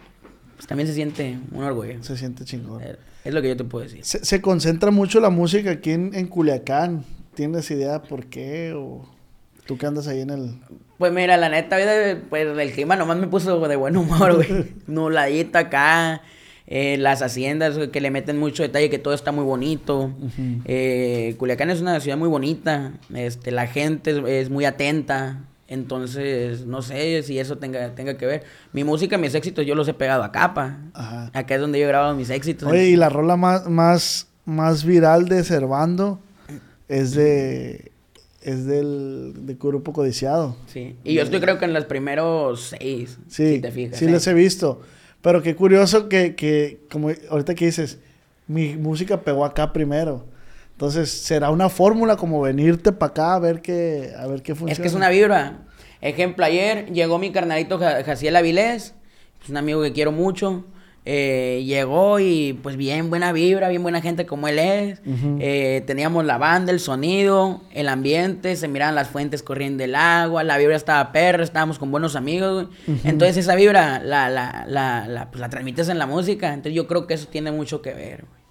[0.57, 2.03] pues también se siente un orgullo.
[2.03, 2.83] Se siente chingón.
[2.83, 4.05] Eh, Es lo que yo te puedo decir.
[4.05, 7.05] Se, se concentra mucho la música aquí en, en Culiacán.
[7.35, 8.75] ¿Tienes idea por qué?
[8.77, 9.09] ¿O
[9.67, 10.61] tú que andas ahí en el...?
[10.99, 11.77] Pues mira, la neta,
[12.29, 14.75] pues el clima nomás me puso de buen humor, güey.
[14.87, 16.21] Nubladito acá.
[16.67, 20.13] Eh, las haciendas que le meten mucho detalle, que todo está muy bonito.
[20.65, 22.93] Eh, Culiacán es una ciudad muy bonita.
[23.15, 25.41] Este, la gente es, es muy atenta.
[25.69, 28.45] Entonces, no sé si eso tenga, tenga que ver.
[28.73, 30.79] Mi música, mis éxitos, yo los he pegado a capa.
[30.93, 31.31] Ajá.
[31.33, 32.71] Acá es donde yo he grabado mis éxitos.
[32.71, 36.21] Oye, y la rola más, más, más viral de Servando
[36.89, 37.91] es de...
[38.43, 40.57] Es del, de Grupo Codiciado.
[40.67, 40.97] Sí.
[41.05, 43.17] Y yo estoy creo que en los primeros seis.
[43.29, 43.97] Sí, si te fijas.
[43.97, 44.11] sí ¿eh?
[44.11, 44.83] les he visto.
[45.23, 47.99] Pero qué curioso que, que, como ahorita que dices,
[48.49, 50.27] mi música pegó acá primero.
[50.73, 54.73] Entonces, ¿será una fórmula como venirte para acá a ver qué, a ver qué funciona?
[54.73, 55.61] Es que es una vibra.
[56.01, 58.95] Ejemplo, ayer llegó mi carnalito Ja- Jaciel Avilés,
[59.43, 60.65] es un amigo que quiero mucho.
[61.05, 65.03] Eh, llegó y pues bien buena vibra, bien buena gente como él es.
[65.41, 70.45] Eh, teníamos la banda, el sonido, el ambiente, se miraban las fuentes corriendo el agua,
[70.45, 72.69] la vibra estaba perra, estábamos con buenos amigos.
[73.05, 76.49] Entonces esa vibra la, la, la, la, pues, la transmites en la música.
[76.55, 78.25] Entonces yo creo que eso tiene mucho que ver.
[78.29, 78.43] güey.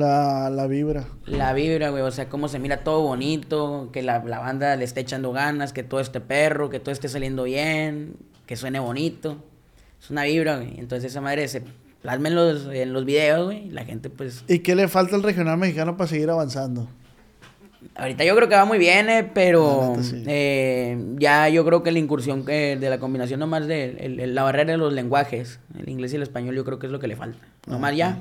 [0.00, 1.04] La, la vibra.
[1.26, 4.84] La vibra, güey, o sea, cómo se mira todo bonito, que la, la banda le
[4.84, 9.36] esté echando ganas, que todo esté perro, que todo esté saliendo bien, que suene bonito.
[10.00, 10.78] Es una vibra, güey.
[10.78, 11.62] Entonces esa madre se
[12.02, 14.44] plasma en los, en los videos, güey, y la gente pues...
[14.48, 16.88] ¿Y qué le falta al regional mexicano para seguir avanzando?
[17.94, 19.94] Ahorita yo creo que va muy bien, eh, pero
[20.26, 24.78] eh, ya yo creo que la incursión de la combinación nomás de la barrera de
[24.78, 27.38] los lenguajes, el inglés y el español, yo creo que es lo que le falta.
[27.66, 28.18] Nomás ya.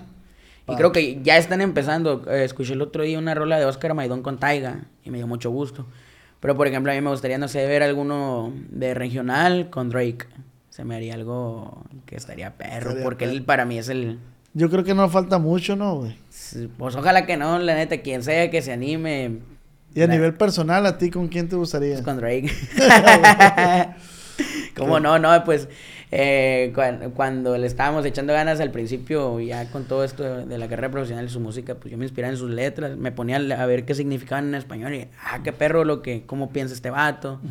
[0.67, 2.23] Y creo que ya están empezando.
[2.27, 5.27] Eh, escuché el otro día una rola de Oscar Maidón con Taiga y me dio
[5.27, 5.85] mucho gusto.
[6.39, 10.25] Pero por ejemplo, a mí me gustaría, no sé, ver alguno de regional con Drake.
[10.75, 14.19] Se me haría algo que estaría perro, porque él para mí es el...
[14.53, 16.17] Yo creo que no falta mucho, ¿no, güey?
[16.77, 19.39] Pues ojalá que no, la neta, quien sea que se anime.
[19.93, 21.93] Y a nivel personal, ¿a ti con quién te gustaría?
[21.93, 22.51] Pues con Drake.
[24.75, 25.17] ¿Cómo no?
[25.17, 25.69] No, pues
[26.17, 26.71] eh,
[27.13, 31.25] cuando, le estábamos echando ganas al principio, ya con todo esto de, la carrera profesional
[31.25, 33.93] y su música, pues yo me inspiraba en sus letras, me ponía a ver qué
[33.93, 37.41] significaban en español y, ah, qué perro lo que, cómo piensa este vato.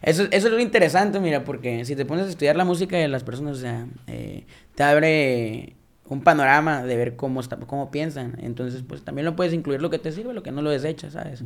[0.00, 3.08] eso, eso es lo interesante, mira, porque si te pones a estudiar la música de
[3.08, 5.74] las personas, o sea, eh, te abre
[6.08, 8.38] un panorama de ver cómo, está, cómo piensan.
[8.40, 11.12] Entonces, pues también lo puedes incluir lo que te sirve, lo que no lo desechas,
[11.12, 11.42] ¿sabes?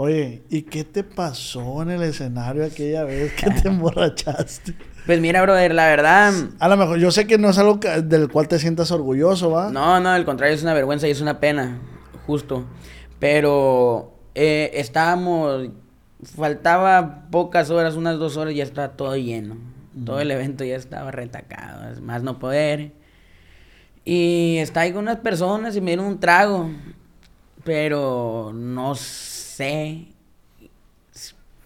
[0.00, 4.76] Oye, ¿y qué te pasó en el escenario aquella vez que te emborrachaste?
[5.04, 6.32] Pues mira, brother, la verdad.
[6.60, 9.72] A lo mejor, yo sé que no es algo del cual te sientas orgulloso, ¿va?
[9.72, 11.80] No, no, al contrario, es una vergüenza y es una pena,
[12.28, 12.64] justo.
[13.18, 15.70] Pero eh, estábamos.
[16.22, 19.56] Faltaba pocas horas, unas dos horas, ya estaba todo lleno.
[20.04, 22.92] Todo el evento ya estaba retacado, es más no poder.
[24.04, 26.70] Y estaba ahí con unas personas y me dieron un trago.
[27.64, 29.37] Pero no sé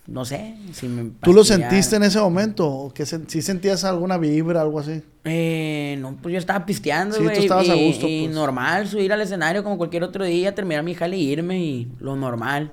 [0.06, 2.68] no sé, si me ¿Tú lo sentiste en ese momento?
[2.68, 5.02] ¿O que ¿Sí sentías alguna vibra, algo así?
[5.24, 8.34] Eh, no, pues yo estaba pisteando, Sí, tú estabas a gusto, Y pues.
[8.34, 12.16] normal, subir al escenario como cualquier otro día, terminar mi jale y irme y lo
[12.16, 12.72] normal.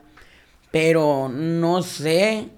[0.71, 2.49] Pero no sé,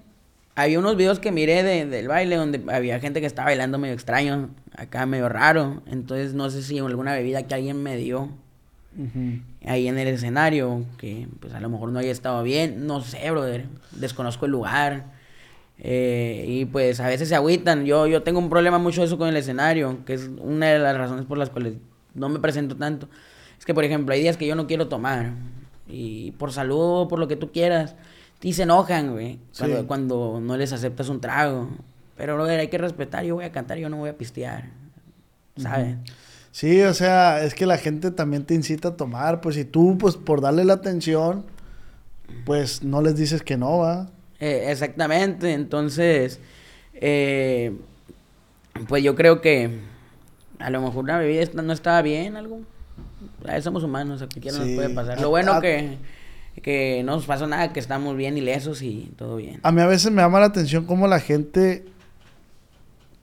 [0.54, 3.94] había unos videos que miré de, del baile donde había gente que estaba bailando medio
[3.94, 5.82] extraño, acá medio raro.
[5.86, 8.30] Entonces no sé si alguna bebida que alguien me dio
[9.64, 13.30] ahí en el escenario, que pues a lo mejor no haya estado bien, no sé,
[13.30, 15.04] brother, desconozco el lugar.
[15.84, 17.84] Eh, y pues a veces se agüitan.
[17.84, 20.96] Yo, yo tengo un problema mucho eso con el escenario, que es una de las
[20.96, 21.74] razones por las cuales
[22.14, 23.08] no me presento tanto.
[23.58, 25.32] Es que, por ejemplo, hay días que yo no quiero tomar.
[25.88, 27.96] Y por salud, por lo que tú quieras,
[28.40, 29.38] y se enojan, güey,
[29.86, 31.68] cuando, no les aceptas un trago.
[32.16, 33.24] Pero, brother, hay que respetar.
[33.24, 34.70] Yo voy a cantar, yo no voy a pistear.
[35.56, 35.96] ¿Sabes?
[36.52, 39.96] Sí, o sea, es que la gente también te incita a tomar, pues si tú,
[39.98, 41.46] pues por darle la atención,
[42.44, 44.10] pues no les dices que no, va.
[44.38, 46.40] Eh, exactamente, entonces,
[46.92, 47.74] eh,
[48.86, 49.80] pues yo creo que
[50.58, 52.60] a lo mejor una bebida no estaba bien, algo.
[53.62, 55.20] somos humanos, a cualquiera nos puede pasar.
[55.22, 55.96] Lo bueno que,
[56.60, 59.58] que no nos pasó nada, que estamos bien ilesos y todo bien.
[59.62, 61.86] A mí a veces me llama la atención cómo la gente,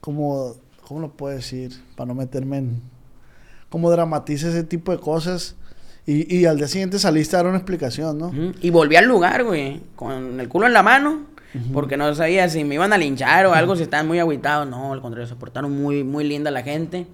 [0.02, 1.74] como, ¿cómo lo puedo decir?
[1.96, 2.99] Para no meterme en
[3.70, 5.55] como dramatiza ese tipo de cosas.
[6.05, 8.32] Y, y al día siguiente saliste a dar una explicación, ¿no?
[8.61, 11.26] Y volví al lugar, güey, con el culo en la mano,
[11.72, 14.67] porque no sabía si me iban a linchar o algo, si estaban muy aguitados.
[14.67, 17.05] No, al contrario, se portaron muy, muy linda la gente.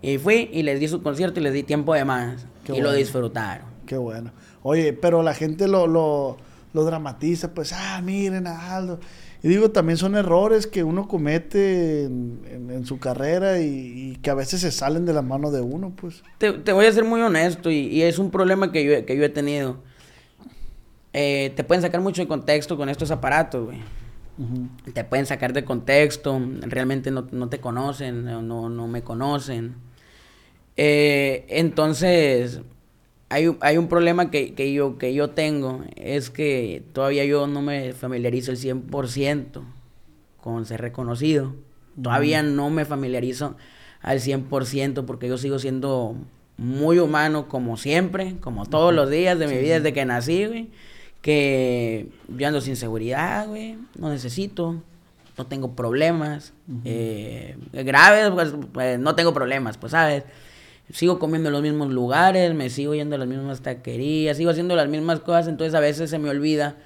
[0.00, 2.46] Y fui y les di su concierto y les di tiempo de más.
[2.72, 3.66] y lo disfrutaron.
[3.84, 4.32] Qué bueno.
[4.62, 6.38] Oye, pero la gente lo, lo,
[6.72, 9.00] lo dramatiza, pues, ah, miren a Aldo.
[9.42, 14.60] Y digo, también son errores que uno comete en, su carrera y, que a veces
[14.60, 16.22] se salen de la mano de uno, pues.
[16.38, 19.28] Te, voy a ser muy honesto y, es un problema que yo, que yo he
[19.28, 19.78] tenido.
[21.12, 23.78] Eh, te pueden sacar mucho de contexto con estos aparatos, güey.
[24.94, 29.74] Te pueden sacar de contexto, realmente no, te conocen, no, no me conocen.
[30.76, 32.60] Eh, entonces,
[33.30, 37.62] hay, hay un problema que, que, yo, que yo tengo, es que todavía yo no
[37.62, 39.62] me familiarizo el 100%
[40.40, 41.54] con ser reconocido.
[42.00, 43.56] Todavía no me familiarizo
[44.00, 46.16] al 100% porque yo sigo siendo
[46.56, 50.68] muy humano como siempre, como todos los días de mi vida desde que nací, güey.
[51.22, 53.78] Que yo ando sin seguridad, güey.
[53.96, 54.82] No necesito.
[55.38, 56.52] No tengo problemas.
[56.84, 60.24] eh, graves, pues, pues, no tengo problemas, pues, ¿sabes?
[60.92, 64.76] Sigo comiendo en los mismos lugares, me sigo yendo a las mismas taquerías, sigo haciendo
[64.76, 66.76] las mismas cosas, entonces a veces se me olvida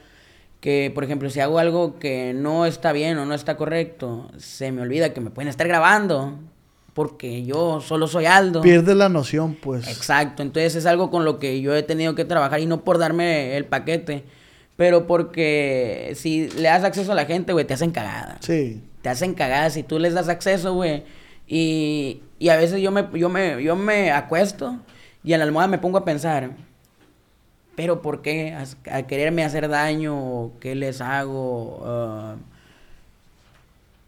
[0.60, 4.72] que, por ejemplo, si hago algo que no está bien o no está correcto, se
[4.72, 6.38] me olvida que me pueden estar grabando,
[6.94, 8.62] porque yo solo soy Aldo.
[8.62, 9.88] Pierde la noción, pues.
[9.88, 12.98] Exacto, entonces es algo con lo que yo he tenido que trabajar y no por
[12.98, 14.24] darme el paquete,
[14.76, 18.38] pero porque si le das acceso a la gente, güey, te hacen cagada.
[18.40, 18.82] Sí.
[19.02, 21.04] Te hacen cagada si tú les das acceso, güey
[21.46, 24.76] y, y a veces yo me, yo, me, yo me acuesto
[25.24, 26.50] y en la almohada me pongo a pensar,
[27.74, 28.54] pero ¿por qué?
[28.90, 31.78] A, quererme hacer daño, ¿qué les hago?
[31.78, 32.36] Uh,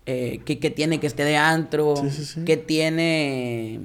[0.05, 1.95] eh, ¿qué, tiene que esté de antro?
[2.45, 3.81] ¿Qué tiene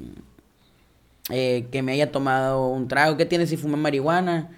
[1.29, 3.15] eh, que me haya tomado un trago?
[3.15, 4.49] ¿Qué tiene si fumé marihuana?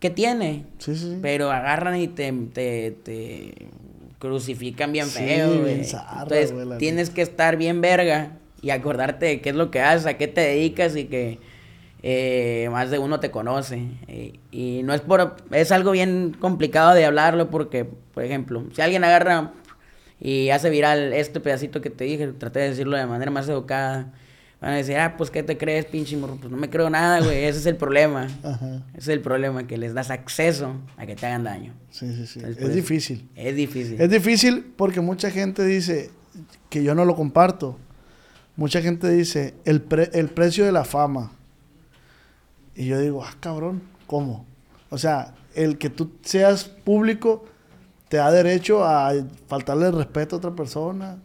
[0.00, 0.64] ¿qué tiene?
[0.78, 1.18] Sí, sí, sí.
[1.20, 3.68] Pero agarran y te, te, te
[4.18, 5.82] crucifican bien Sí, feo, güey.
[5.82, 10.14] Entonces tienes que estar bien verga y acordarte de qué es lo que haces, a
[10.14, 11.38] qué te dedicas y que
[12.02, 13.88] eh, más de uno te conoce.
[14.50, 15.36] Y no es por...
[15.50, 19.52] Es algo bien complicado de hablarlo porque, por ejemplo, si alguien agarra
[20.20, 24.12] y hace viral este pedacito que te dije, traté de decirlo de manera más educada.
[24.60, 26.36] Van a decir, ah, pues, ¿qué te crees, pinche morro?
[26.36, 27.44] Pues no me creo nada, güey.
[27.44, 28.26] Ese es el problema.
[28.42, 28.82] Ajá.
[28.94, 31.74] Ese es el problema, que les das acceso a que te hagan daño.
[31.90, 32.38] Sí, sí, sí.
[32.38, 33.28] Entonces, Es pues, difícil.
[33.34, 34.00] Es difícil.
[34.00, 36.10] Es difícil porque mucha gente dice
[36.70, 37.78] que yo no lo comparto.
[38.56, 41.32] Mucha gente dice el, pre- el precio de la fama.
[42.74, 44.46] Y yo digo, ah, cabrón, ¿cómo?
[44.90, 47.44] O sea, el que tú seas público
[48.08, 49.12] te da derecho a
[49.48, 51.18] faltarle respeto a otra persona,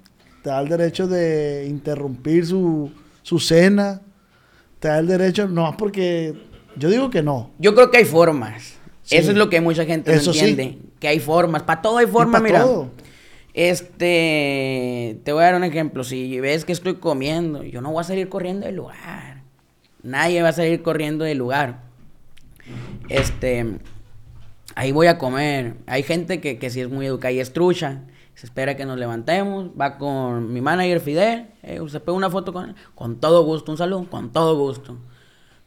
[0.44, 4.02] te da el derecho de interrumpir su, su cena,
[4.80, 6.34] te da el derecho, no, porque
[6.76, 7.52] yo digo que no.
[7.60, 8.76] Yo creo que hay formas.
[9.04, 9.18] Sí.
[9.18, 10.30] Eso es lo que mucha gente no sí.
[10.40, 10.80] entiende.
[11.00, 11.64] Que hay formas.
[11.64, 12.64] Para todo hay forma, mira.
[12.64, 12.90] todo.
[13.54, 16.04] Este, te voy a dar un ejemplo.
[16.04, 19.42] Si ves que estoy comiendo, yo no voy a salir corriendo del lugar.
[20.04, 21.82] Nadie va a salir corriendo del lugar.
[23.10, 23.80] Este,
[24.76, 25.76] ahí voy a comer.
[25.86, 28.02] Hay gente que, que sí es muy educada y es trucha.
[28.36, 29.70] Se espera que nos levantemos.
[29.80, 31.48] Va con mi manager Fidel.
[31.62, 32.76] eh, se pega una foto con él.
[32.96, 33.72] Con todo gusto.
[33.72, 34.10] Un saludo.
[34.10, 34.98] Con todo gusto.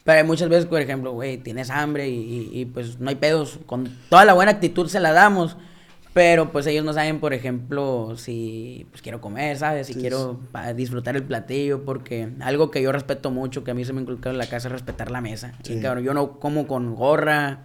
[0.04, 3.58] Pero hay muchas veces, por ejemplo, güey, tienes hambre y, pues no hay pedos.
[3.66, 5.56] Con toda la buena actitud se la damos.
[6.14, 9.88] Pero pues ellos no saben, por ejemplo, si pues quiero comer, ¿sabes?
[9.88, 11.84] Si Sí, quiero pa- disfrutar el platillo.
[11.84, 14.68] Porque algo que yo respeto mucho, que a mí se me inculcó en la casa,
[14.68, 15.54] es respetar la mesa.
[15.64, 15.74] Sí.
[15.74, 17.64] Y cabrón, yo no como con gorra.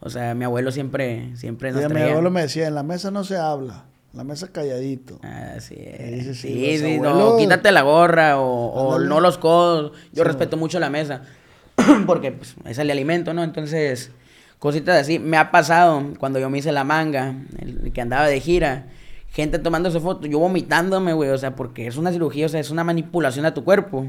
[0.00, 2.10] O sea, mi abuelo siempre, siempre nos Y mi traía.
[2.12, 5.18] abuelo me decía, en la mesa no se habla, la mesa calladito.
[5.24, 6.24] Así Sí, es.
[6.24, 8.46] sí, Sí, sí, sí, no, quítate la gorra o,
[8.94, 9.90] o no los codos.
[10.12, 10.28] Yo Sí.
[10.28, 11.22] respeto mucho la mesa
[12.06, 13.42] porque pues, es el alimento, ¿no?
[13.42, 14.12] Entonces,
[14.58, 15.18] cositas así.
[15.18, 18.86] Me ha pasado cuando yo me hice la manga, el que andaba de gira,
[19.30, 22.70] gente tomándose fotos, yo vomitándome, güey, o sea, porque es una cirugía, o sea, es
[22.70, 24.06] una manipulación a tu cuerpo.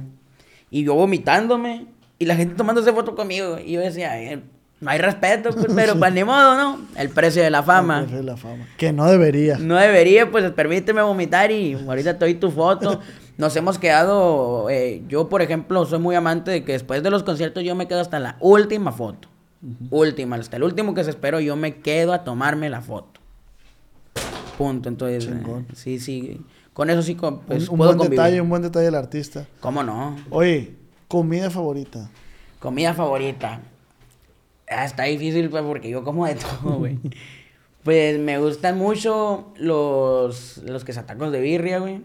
[0.72, 1.88] Y yo vomitándome
[2.20, 3.58] y la gente tomándose fotos conmigo.
[3.64, 4.42] Y yo decía, "Eh,
[4.82, 6.80] no hay respeto, pues, pero pues ni modo, ¿no?
[6.96, 8.02] El precio de la fama.
[8.02, 8.68] Jefe de la fama.
[8.78, 9.58] Que no debería.
[9.58, 13.00] No debería, pues permíteme vomitar y ahorita te doy tu foto.
[13.38, 17.24] Nos hemos quedado, eh, yo por ejemplo soy muy amante de que después de los
[17.24, 19.30] conciertos yo me quedo hasta la última foto.
[19.90, 23.20] Última, hasta el último que se espero yo me quedo a tomarme la foto.
[24.58, 26.42] Punto, entonces, eh, sí, sí,
[26.74, 28.20] con eso sí pues, un, un puedo buen convivir.
[28.20, 29.46] detalle, un buen detalle del artista.
[29.62, 30.16] ¿Cómo no?
[30.30, 30.76] Oye,
[31.08, 32.10] comida favorita.
[32.60, 33.62] Comida favorita.
[34.70, 37.00] Ah, está difícil, pues, porque yo como de todo, güey.
[37.84, 42.02] pues me gustan mucho los, los quesatacos de birria, güey.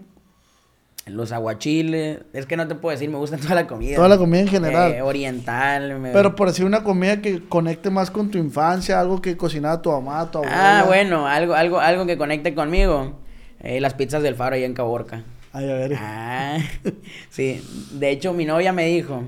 [1.06, 2.20] Los aguachiles.
[2.32, 3.96] Es que no te puedo decir, me gusta toda la comida.
[3.96, 4.92] Toda la comida en general.
[4.92, 5.98] Eh, oriental.
[6.00, 9.82] me- Pero por decir una comida que conecte más con tu infancia, algo que cocinaba
[9.82, 10.80] tu mamá, tu abuela.
[10.80, 13.20] Ah, bueno, algo, algo, algo que conecte conmigo.
[13.60, 15.22] Eh, las pizzas del faro allá en Caborca.
[15.52, 15.94] Ay, a ver.
[15.98, 16.58] Ah,
[17.30, 17.62] sí.
[17.92, 19.22] De hecho, mi novia me dijo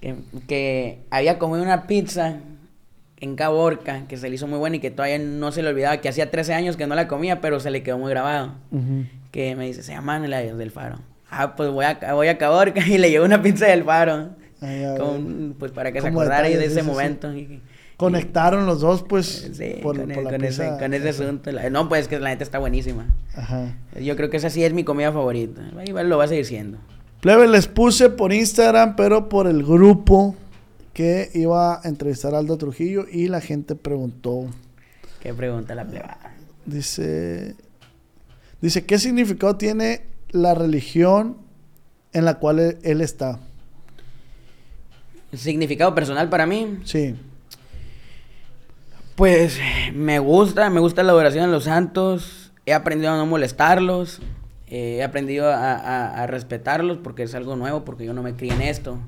[0.00, 2.36] que, que había comido una pizza
[3.20, 5.96] en Caborca que se le hizo muy buena y que todavía no se le olvidaba,
[6.00, 8.54] que hacía 13 años que no la comía, pero se le quedó muy grabado.
[8.70, 9.04] Ujú.
[9.30, 10.98] Que me dice, se llama la del faro.
[11.30, 14.30] Ah, pues voy a, voy a Caborca y le llevo una pizza del faro.
[14.60, 14.84] Ay.
[14.98, 16.86] Con- pues para que se acordara de ese sí, sí, sí.
[16.86, 17.32] momento.
[17.34, 17.60] Y-
[17.96, 21.50] Conectaron los dos, pues, Sí, por, con, por el- la con ese, con ese asunto.
[21.50, 23.06] La- no, pues que la neta está buenísima.
[23.34, 23.74] Ajá.
[24.00, 25.60] Yo creo que esa sí es mi comida favorita.
[25.76, 26.78] Va- lo va a seguir siendo.
[27.20, 30.36] Plebe, les puse por Instagram, pero por el grupo
[30.94, 34.46] que iba a entrevistar a Aldo Trujillo y la gente preguntó,
[35.20, 36.18] ¿Qué pregunta la pleba?
[36.66, 37.56] dice,
[38.60, 41.36] dice, ¿qué significado tiene la religión
[42.12, 43.40] en la cual él, él está?
[45.32, 46.78] Significado personal para mí.
[46.84, 47.14] Sí,
[49.16, 49.58] Pues
[49.94, 52.52] me gusta, me gusta la adoración a los santos.
[52.66, 54.20] He aprendido a no molestarlos.
[54.70, 58.34] eh, he aprendido a, a- a respetarlos porque es algo nuevo, porque yo no me
[58.34, 58.98] crié en esto.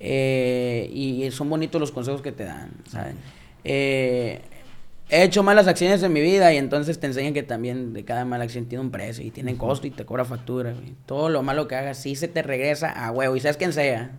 [0.00, 3.14] Eh, y son bonitos los consejos que te dan, ¿sabes?
[3.64, 4.40] Eh,
[5.08, 8.24] he hecho malas acciones en mi vida y entonces te enseñan que también de cada
[8.24, 10.72] mala acción tiene un precio y tiene costo y te cobra factura.
[10.72, 10.94] güey.
[11.06, 14.12] Todo lo malo que hagas sí se te regresa a huevo y sabes quién sea.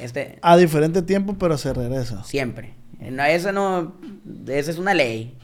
[0.00, 2.22] Este, a diferente tiempo, pero se regresa.
[2.24, 2.74] siempre.
[3.00, 3.94] Eh, No, esa no,
[4.48, 5.34] esa es una ley.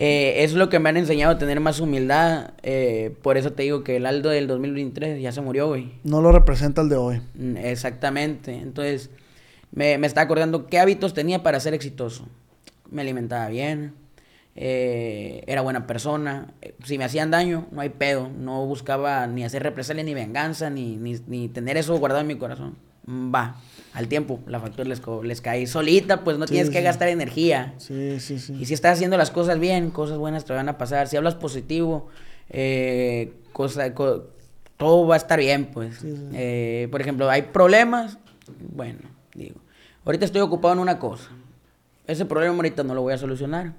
[0.00, 2.52] Eh, es lo que me han enseñado a tener más humildad.
[2.62, 5.92] eh, por eso te digo que el Aldo del 2023 ya se murió, güey.
[6.04, 7.20] No lo representa el de hoy.
[7.34, 8.54] Mm, Exactamente.
[8.54, 9.10] Entonces,
[9.72, 12.28] me, me está acordando qué hábitos tenía para ser exitoso.
[12.90, 13.94] Me alimentaba bien,
[14.56, 16.48] eh, era buena persona.
[16.62, 18.28] eh, Si me hacían daño, no hay pedo.
[18.28, 22.36] No buscaba ni hacer represalia, ni venganza, ni, ni, ni tener eso guardado en mi
[22.36, 22.76] corazón.
[23.08, 23.56] va.
[23.94, 26.84] Al tiempo, la factura les, les cae solita, pues no Sí, tienes que sí.
[26.84, 27.74] gastar energía.
[27.78, 28.64] Sí, sí, Y sí.
[28.66, 31.08] si estás haciendo las cosas bien, cosas buenas te van a pasar.
[31.08, 32.08] Si hablas positivo,
[32.50, 34.28] eh, cosa, co-
[34.76, 35.96] todo va a estar bien, pues.
[35.96, 36.22] Sí, sí.
[36.34, 38.18] Eh, por ejemplo, hay problemas.
[38.74, 39.00] Bueno,
[39.34, 39.56] digo,
[40.04, 41.30] ahorita estoy ocupado en una cosa.
[42.08, 43.74] Ese problema ahorita no lo voy a solucionar.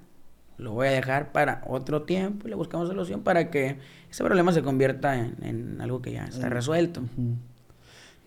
[0.56, 3.76] Lo voy a dejar para otro tiempo y le buscamos solución para que
[4.10, 7.02] ese problema se convierta en, en algo que ya está resuelto.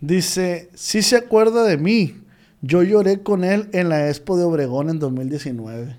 [0.00, 2.20] Dice, sí se acuerda de mí.
[2.60, 5.96] Yo lloré con él en la Expo de Obregón en 2019.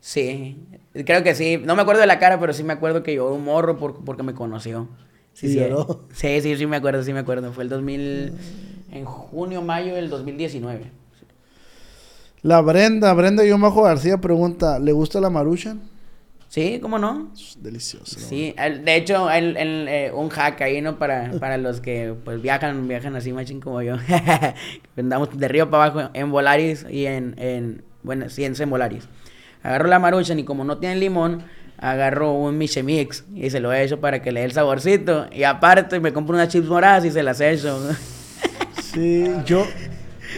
[0.00, 0.58] Sí,
[1.06, 1.60] creo que sí.
[1.64, 4.04] No me acuerdo de la cara, pero sí me acuerdo que lloró un morro por-
[4.04, 4.88] porque me conoció.
[5.32, 6.06] Sí, ¿Y sí, lloró?
[6.12, 7.52] sí, sí, sí me acuerdo, sí me acuerdo.
[7.52, 8.32] Fue el 2000,
[8.92, 10.90] en junio, mayo del 2019.
[12.48, 15.82] La Brenda, Brenda Guión Bajo García pregunta, ¿le gusta la maruchan?
[16.48, 17.30] Sí, ¿cómo no?
[17.58, 18.18] Delicioso.
[18.18, 20.98] Sí, el- de hecho, el, el, eh, un hack ahí, ¿no?
[20.98, 23.96] Para, para los que pues viajan, viajan así machín como yo.
[24.96, 29.06] Andamos de río para abajo en Volaris y en, en bueno, sí, en Volaris.
[29.62, 31.42] Agarro la maruchan y como no tiene limón,
[31.76, 35.26] agarro un Michemix y se lo echo para que le dé el saborcito.
[35.30, 37.78] Y aparte me compro unas chips moradas y se las echo.
[38.94, 39.66] Sí, yo,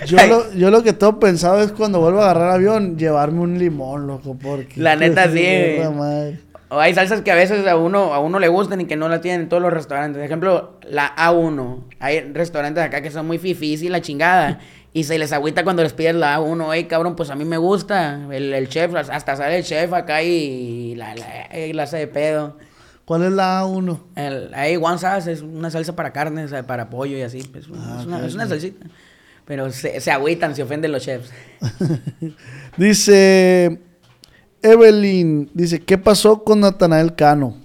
[0.06, 3.58] yo, lo, yo lo que tengo pensado es cuando vuelvo a agarrar avión, llevarme un
[3.58, 4.80] limón, loco, porque...
[4.80, 6.38] La neta, sí.
[6.72, 9.08] O hay salsas que a veces a uno, a uno le gustan y que no
[9.08, 10.18] la tienen en todos los restaurantes.
[10.18, 11.78] Por ejemplo, la A1.
[11.98, 14.58] Hay restaurantes acá que son muy fifís y la chingada.
[14.92, 16.74] Y se les agüita cuando les pides la A1.
[16.74, 18.26] Ey, cabrón, pues a mí me gusta.
[18.32, 22.06] El, el chef, hasta sale el chef acá y la, la, y la hace de
[22.08, 22.56] pedo.
[23.04, 24.00] ¿Cuál es la A1?
[24.16, 27.40] El, ahí One Sauce es una salsa para carne, o sea, para pollo y así.
[27.44, 28.84] pues, Ah, es, una, es una salsita.
[29.50, 31.32] Pero se, se agüitan, se ofenden los chefs.
[32.76, 33.80] Dice
[34.62, 37.56] Evelyn, dice, ¿qué pasó con Natanael Cano?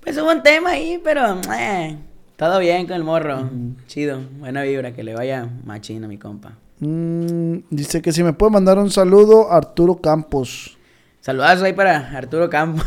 [0.00, 1.96] Pues hubo un tema ahí, pero eh,
[2.34, 3.48] todo bien con el morro.
[3.86, 6.58] Chido, buena vibra, que le vaya machín a mi compa.
[6.80, 10.76] Mm, dice que si me puede mandar un saludo Arturo Campos.
[11.20, 12.84] Saludazo ahí para Arturo Campos.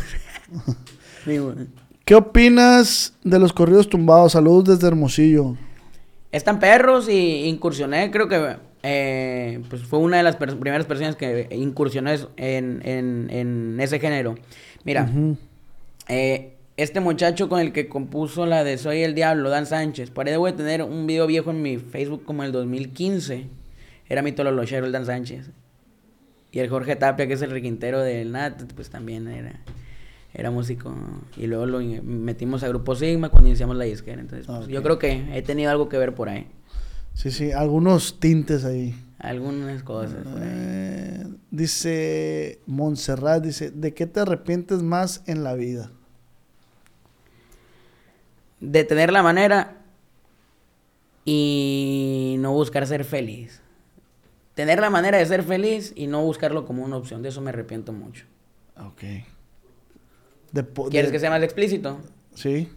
[1.24, 1.54] Digo,
[2.04, 4.32] ¿Qué opinas de los corridos tumbados?
[4.32, 5.56] Saludos desde Hermosillo.
[6.34, 11.16] Están perros y incursioné, creo que eh, pues fue una de las pers- primeras personas
[11.16, 14.34] que incursionó es- en, en- en ese género.
[14.84, 15.08] Mira,
[16.08, 20.26] eh, este muchacho con el que compuso la de Soy el Diablo, Dan Sánchez, por
[20.26, 23.46] ahí debo de tener un video viejo en mi Facebook como el 2015.
[24.08, 25.50] Era mi tololochero el Dan Sánchez.
[26.50, 29.60] Y el Jorge Tapia, que es el requintero del NAT, pues también era,
[30.34, 30.94] era músico.
[31.36, 34.20] Y luego lo metimos a Grupo Sigma cuando iniciamos la disquera.
[34.20, 36.48] Entonces, pues, yo creo que he tenido algo que ver por ahí.
[37.14, 39.00] Sí, sí, algunos tintes ahí.
[39.20, 40.48] Algunas cosas por ahí.
[40.50, 45.92] Eh, dice Montserrat, dice, ¿de qué te arrepientes más en la vida?
[48.58, 49.78] De tener la manera
[51.24, 53.62] y no buscar ser feliz.
[54.54, 57.22] Tener la manera de ser feliz y no buscarlo como una opción.
[57.22, 58.24] De eso me arrepiento mucho.
[58.76, 59.02] Ok.
[60.54, 61.98] De ¿Quieres de- que sea más explícito?
[62.34, 62.68] Sí.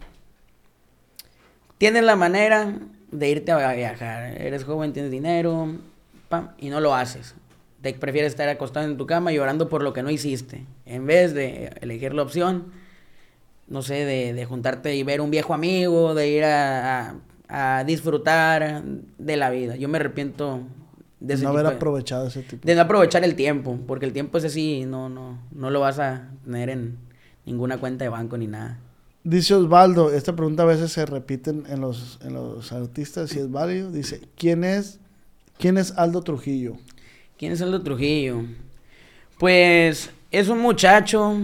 [1.78, 2.74] Tienes la manera
[3.12, 4.36] de irte a viajar.
[4.40, 5.76] Eres joven, tienes dinero,
[6.28, 7.34] pam, y no lo haces.
[7.80, 10.64] Te prefieres estar acostado en tu cama llorando por lo que no hiciste.
[10.84, 12.72] En vez de elegir la opción,
[13.68, 17.84] no sé, de, de juntarte y ver un viejo amigo, de ir a, a- a
[17.84, 18.82] disfrutar
[19.18, 19.76] de la vida.
[19.76, 20.62] Yo me arrepiento
[21.20, 22.66] de, ese no haber aprovechado ese tipo.
[22.66, 25.98] de no aprovechar el tiempo, porque el tiempo es así, no, no, no lo vas
[26.00, 26.98] a tener en
[27.48, 28.78] ninguna cuenta de banco ni nada.
[29.24, 33.50] Dice Osvaldo, esta pregunta a veces se repite en, los, en los artistas, si es
[33.50, 33.90] válido.
[33.90, 35.00] Dice, ¿quién es,
[35.58, 36.76] ¿quién es Aldo Trujillo?
[37.36, 38.42] ¿Quién es Aldo Trujillo?
[39.38, 41.36] Pues es un muchacho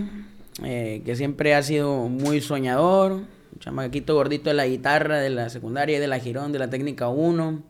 [0.62, 5.48] eh, que siempre ha sido muy soñador, un chamaquito gordito de la guitarra, de la
[5.48, 7.62] secundaria y de la Girón, de la técnica 1.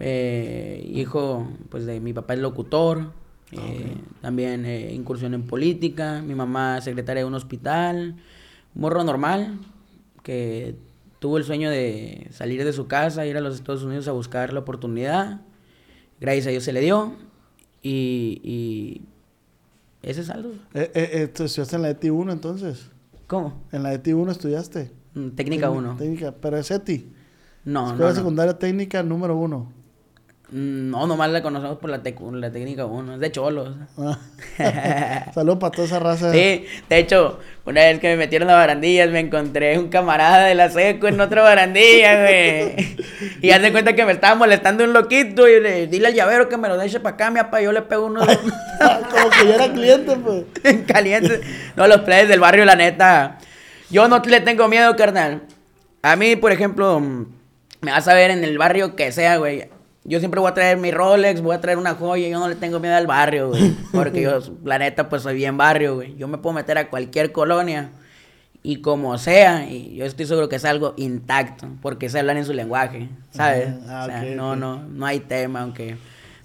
[0.00, 3.12] Eh, hijo pues de mi papá es locutor,
[3.52, 8.16] eh, también eh, incursión en política, mi mamá secretaria de un hospital,
[8.74, 9.58] morro normal
[10.22, 10.76] que
[11.18, 14.52] tuvo el sueño de salir de su casa, ir a los Estados Unidos a buscar
[14.52, 15.40] la oportunidad,
[16.20, 17.14] gracias a Dios se le dio
[17.82, 19.02] y, y
[20.02, 20.50] ese es algo.
[20.74, 22.90] Eh, eh, eh, ¿tú estudiaste en la ETI 1 entonces?
[23.26, 23.62] ¿Cómo?
[23.72, 24.92] En la ETI 1 estudiaste.
[25.14, 25.96] Mm, Técnica 1.
[25.96, 27.12] Técnica, pero es ETI.
[27.64, 28.14] No, Escuela no, no.
[28.14, 29.72] Secundaria Técnica número 1.
[30.50, 33.76] No, nomás la conocemos por la, la técnica 1, es de cholos.
[35.34, 36.32] Saludos para toda esa raza.
[36.32, 40.54] Sí, de hecho, una vez que me metieron a barandillas, me encontré un camarada de
[40.54, 42.96] la seco en otra barandilla, güey.
[43.42, 46.48] Y haz de cuenta que me estaba molestando un loquito y le dile al llavero
[46.48, 49.54] que me lo deje para acá, mi papá, yo le pego unos Como que ya
[49.54, 50.44] era cliente, pues.
[50.86, 51.40] calientes.
[51.76, 53.38] No, los players del barrio, la neta.
[53.90, 55.42] Yo no le tengo miedo, carnal.
[56.00, 57.26] A mí, por ejemplo, mm,
[57.82, 59.68] me vas a ver en el barrio que sea, güey.
[60.08, 62.54] Yo siempre voy a traer mi Rolex, voy a traer una joya, yo no le
[62.56, 63.74] tengo miedo al barrio, güey.
[63.92, 66.16] Porque yo, la neta, pues soy bien barrio, güey.
[66.16, 67.90] Yo me puedo meter a cualquier colonia
[68.62, 72.44] y como sea, y yo estoy seguro que es algo intacto, porque se hablan en
[72.46, 73.68] su lenguaje, ¿sabes?
[73.88, 75.96] Ah, o sea, no, no, no hay tema, aunque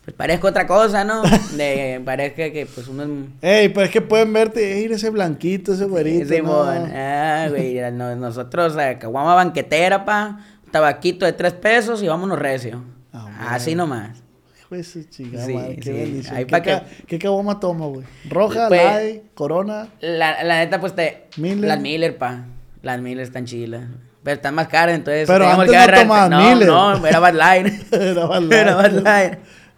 [0.04, 1.22] pues parezca otra cosa, ¿no?
[1.56, 3.10] De, parezca que pues uno es...
[3.42, 6.26] Ey, pero es que pueden verte, ey, ese blanquito, ese güerito.
[6.44, 6.64] No.
[6.94, 10.40] Ah, güey, no- nosotros, caguama banquetera, pa,
[10.72, 12.84] tabaquito de tres pesos y vámonos recio.
[13.46, 13.56] Ah.
[13.56, 14.18] Así nomás.
[14.60, 15.92] Hijo de su chingada Sí, madre, qué sí.
[15.92, 16.36] bendición.
[16.36, 18.06] Ahí ¿Qué, pa' que- ca- ¿Qué caguama toma, güey?
[18.30, 19.88] Roja, Pues- light, corona.
[20.02, 21.26] La, la neta, pues te...
[21.38, 21.68] Miller.
[21.68, 22.46] Las Miller, pa.
[22.82, 23.84] Las Miller están chilas.
[24.24, 25.28] Pero están más caras, entonces...
[25.28, 26.68] Pero antes que no tomabas no, Miller.
[26.68, 27.74] No, era Bad Light.
[27.94, 28.52] Era Bud Light.
[28.54, 29.34] Era Bud Light.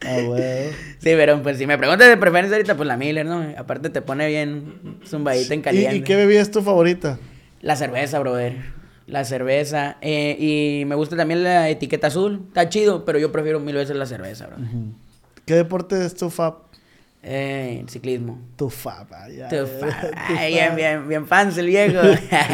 [0.06, 0.70] Ah, güey.
[1.00, 3.44] Sí, pero pues si me preguntas de preferencia ahorita, pues la Miller, ¿no?
[3.58, 5.96] Aparte te pone bien zumbadita en ¿Y, caliente.
[5.96, 7.18] ¿Y qué bebida es tu favorita?
[7.62, 8.58] La cerveza, brother.
[9.08, 9.98] La cerveza.
[10.02, 12.44] eh, y me gusta también la etiqueta azul.
[12.48, 14.58] Está chido, pero yo prefiero mil veces la cerveza, bro.
[15.46, 16.56] ¿Qué deporte es tu fab?
[17.22, 18.40] Eh, el ciclismo.
[18.56, 20.76] Tu fab, ah, ya, Tu ya, fa- tu Ay, bien, fab.
[20.76, 22.00] bien, bien fans el viejo.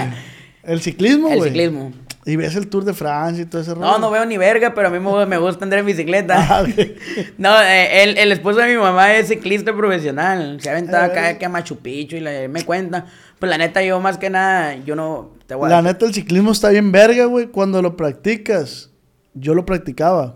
[0.63, 1.49] ¿El ciclismo, el güey?
[1.49, 1.91] ciclismo.
[2.23, 3.85] ¿Y ves el Tour de Francia y todo ese rollo?
[3.85, 6.35] No, no veo ni verga, pero a mí me, gusta andar en bicicleta.
[6.37, 6.63] Ah.
[7.39, 10.59] No, eh, el, el esposo de mi mamá es ciclista profesional.
[10.61, 11.11] Se ha aventado Eh.
[11.11, 13.07] acá que a Machu Picchu y la- me cuenta.
[13.41, 15.31] Pues la neta, yo más que nada, yo no...
[15.47, 17.47] Te voy a- La neta, el ciclismo está bien verga, güey.
[17.47, 18.89] Cuando lo practicas,
[19.33, 20.35] yo lo practicaba.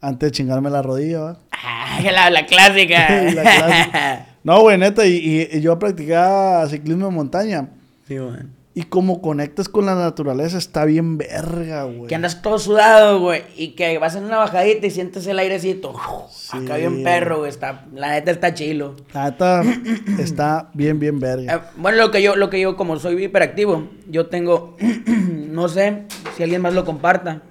[0.00, 1.38] Antes de chingarme la rodilla, ¿va?
[1.52, 3.22] Ay, la, la clásica.
[3.32, 4.26] La clásica.
[4.44, 7.68] No, güey, neta, y, y- y yo practicaba ciclismo en montaña.
[8.08, 8.50] Sí, man.
[8.74, 12.06] Y como conectas con la naturaleza, está bien verga, güey.
[12.06, 15.92] Que andas todo sudado, güey, y que vas en una bajadita y sientes el airecito.
[16.30, 16.56] Sí.
[16.56, 18.96] Acá bien perro, güey, está, la neta está chilo.
[19.12, 19.62] La neta,
[20.18, 21.70] está bien, bien Eh, verga.
[21.76, 24.74] bueno, lo que yo, lo que yo, como soy hiperactivo, yo tengo,
[25.06, 26.04] no sé
[26.36, 27.42] si alguien más lo comparta.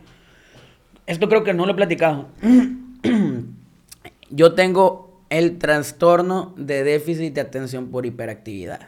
[1.06, 2.30] Esto creo que no lo he platicado.
[4.32, 8.88] yo tengo el trastorno de déficit de atención por hiperactividad.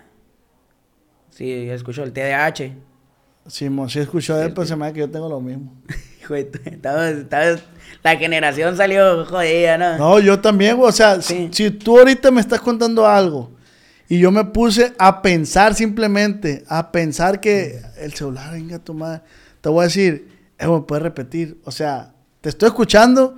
[1.36, 2.72] Sí, escucho el TDAH.
[3.48, 5.74] Simón, sí escuchó de él, pero se me da que yo tengo lo mismo.
[6.22, 6.36] Hijo
[8.04, 9.98] la generación salió jodida, ¿no?
[9.98, 10.90] No, yo también, güey.
[10.90, 11.50] O sea, Sí.
[11.52, 13.52] si, si tú ahorita me estás contando algo
[14.08, 19.22] y yo me puse a pensar simplemente, a pensar que el celular, venga tu madre,
[19.62, 20.28] te voy a decir,
[20.58, 21.60] eh, me puedes repetir.
[21.66, 23.36] O sea, te estoy escuchando,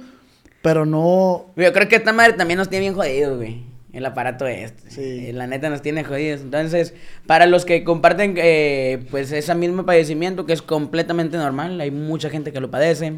[0.62, 1.48] pero no.
[1.56, 3.64] Yo creo que esta madre también nos tiene bien jodidos, güey.
[3.96, 4.91] El aparato este.
[4.91, 5.28] Sí.
[5.30, 6.41] Eh, La neta nos tiene jodidos.
[6.41, 6.93] Entonces,
[7.26, 12.30] para los que comparten, eh, pues, ese mismo padecimiento que es completamente normal, hay mucha
[12.30, 13.14] gente que lo padece.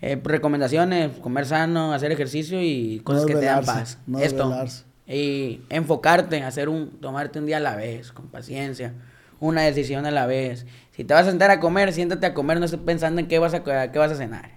[0.00, 3.98] Eh, pues, recomendaciones, comer sano, hacer ejercicio y cosas No que te dan paz.
[4.06, 4.44] no Esto.
[4.48, 4.84] desvelarse.
[5.06, 8.94] Y enfocarte, hacer un, tomarte un día a la vez, con paciencia,
[9.40, 10.66] una decisión a la vez.
[10.92, 13.38] Si te vas a sentar a comer, siéntate a comer, no estés pensando en qué
[13.38, 14.52] vas a, qué vas a cenar.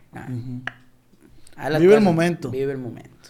[1.79, 2.49] Vive el momento.
[2.51, 3.20] Vive el momento.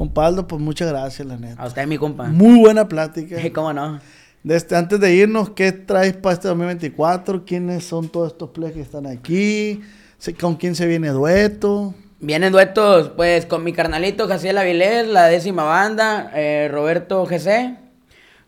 [0.00, 1.62] Compadre, pues muchas gracias, la neta.
[1.62, 2.24] A usted, mi compa.
[2.24, 3.36] Muy buena plática.
[3.52, 4.00] ¿Cómo no?
[4.42, 7.44] Desde, antes de irnos, ¿qué traes para este 2024?
[7.44, 9.82] ¿Quiénes son todos estos players que están aquí?
[10.40, 11.92] ¿Con quién se viene dueto?
[12.18, 17.76] Vienen duetos, pues, con mi carnalito Jaciel Avilés, la décima banda, eh, Roberto GC,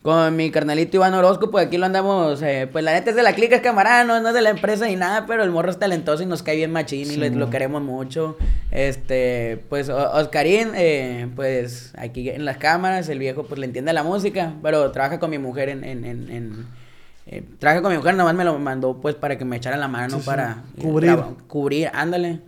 [0.02, 3.22] con mi carnalito Iván Orozco, pues aquí lo andamos, eh, pues la neta es de
[3.22, 5.70] la clica, es camarada, no, no es de la empresa ni nada, pero el morro
[5.70, 7.50] es talentoso y nos cae bien machín y lo, lo mo.
[7.50, 8.36] queremos mucho.
[8.72, 14.02] Este, pues Oscarín, eh, pues aquí en las cámaras, el viejo pues le entiende la
[14.02, 15.84] música, pero trabaja con mi mujer en...
[15.84, 16.82] en, en, en-
[17.26, 19.86] eh, trabaja con mi mujer, nomás me lo mandó pues para que me echara la
[19.88, 20.26] mano Sí, sí.
[20.26, 21.18] para eh, Cubrir.
[21.46, 22.40] cubrir, ándale.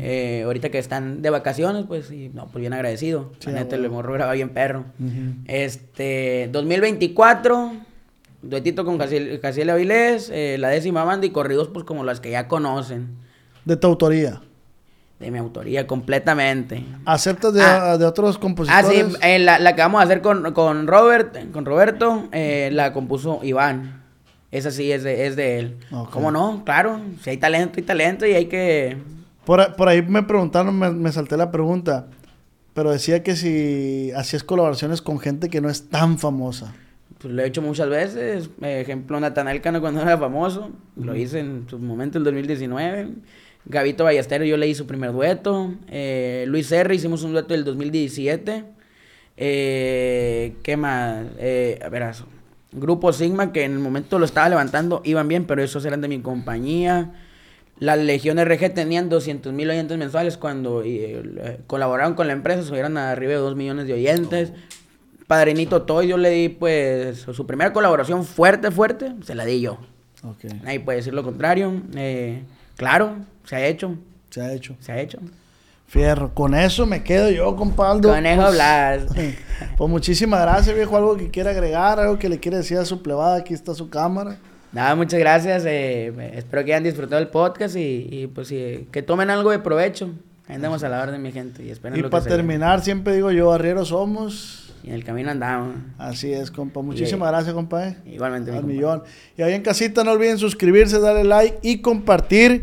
[0.00, 3.32] Eh, ahorita que están de vacaciones, pues, y, no, pues bien agradecido.
[3.38, 4.84] Sí, la neta, el morro graba bien perro.
[4.98, 5.34] Ujú.
[5.46, 7.72] Este, 2024,
[8.42, 12.30] duetito con Casiel, Casiel Avilés, eh, la décima banda y corridos, pues, como las que
[12.30, 13.08] ya conocen.
[13.64, 14.40] De tu autoría.
[15.20, 16.84] De mi autoría, completamente.
[17.04, 17.98] ¿Aceptas de, Ah.
[17.98, 19.06] de otros Ah, compositores?
[19.06, 23.40] sí, eh, la, la que vamos a hacer con, con Robert, con Roberto, la compuso
[23.42, 24.02] Iván.
[24.50, 25.76] Esa sí es de, es de él.
[26.10, 26.62] ¿Cómo no?
[26.64, 28.96] Claro, si hay talento, hay talento y hay que...
[29.44, 32.08] Por, por ahí me preguntaron, me, me salté la pregunta,
[32.74, 36.74] pero decía que si hacías colaboraciones con gente que no es tan famosa.
[37.18, 38.50] Pues lo he hecho muchas veces.
[38.62, 40.70] Ejemplo, Natanael Cano cuando era famoso.
[40.96, 43.08] Lo hice en su momento, el 2019.
[43.64, 45.74] Gabito Ballesteros, yo le hice su primer dueto.
[45.88, 46.94] Eh, Luis R.
[46.94, 48.64] hicimos un dueto del 2017.
[49.36, 51.26] Eh, ¿Qué más?
[51.38, 52.24] Eh, a verás.
[52.72, 56.08] Grupo Sigma, que en el momento lo estaba levantando, iban bien, pero esos eran de
[56.08, 57.12] mi compañía.
[57.78, 62.96] La Legión RG tenían 200 mil oyentes mensuales cuando eh, colaboraron con la empresa, subieron
[62.98, 64.52] a arriba de 2 millones de oyentes.
[65.26, 69.78] Padrinito Toy, yo le di pues su primera colaboración fuerte, fuerte, se la di yo.
[70.24, 70.44] Ok.
[70.62, 71.82] Nadie puede decir lo contrario.
[71.94, 72.42] Eh,
[72.76, 73.94] claro, se ha hecho.
[74.30, 74.74] Se ha hecho.
[74.80, 75.18] Se ha hecho.
[75.88, 76.34] Fierro.
[76.34, 78.02] Con eso me quedo yo, compadre.
[78.02, 79.06] Con eso hablas.
[79.76, 80.96] Pues muchísimas gracias, viejo.
[80.96, 83.38] Algo que quiera agregar, algo que le quiera decir a su plebada.
[83.38, 84.36] Aquí está su cámara.
[84.70, 85.64] Nada, muchas gracias.
[85.66, 89.58] eh, espero que hayan disfrutado el podcast y, y, pues sí, que tomen algo de
[89.58, 90.10] provecho.
[90.46, 91.64] Andamos a la orden, mi gente.
[91.64, 94.72] Y, esperen Y lo para terminar, siempre digo yo, arrieros somos.
[94.84, 95.74] Y en el camino andamos.
[95.98, 96.82] Así es, compa.
[96.82, 97.94] Muchísimas gracias, compa.
[98.06, 99.02] Igualmente, mi Al millón.
[99.36, 102.62] Y ahí en casita no olviden suscribirse, darle like y compartir.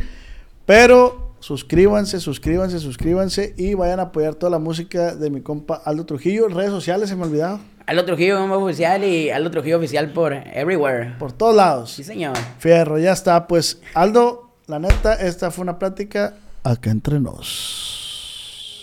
[0.65, 6.03] Pero suscríbanse, suscríbanse, suscríbanse y vayan a apoyar toda la música de mi compa Aldo
[6.03, 6.47] Trujillo.
[6.47, 7.59] Redes sociales, se me olvidaba.
[7.85, 11.13] Aldo Trujillo como oficial y Aldo Trujillo oficial por everywhere.
[11.19, 11.91] Por todos lados.
[11.91, 12.35] Sí, señor.
[12.57, 13.45] Fierro, ya está.
[13.45, 16.33] Pues Aldo, la neta, esta fue una plática
[16.63, 18.81] acá entre nos.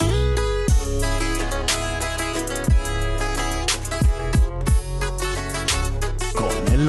[6.36, 6.88] Con el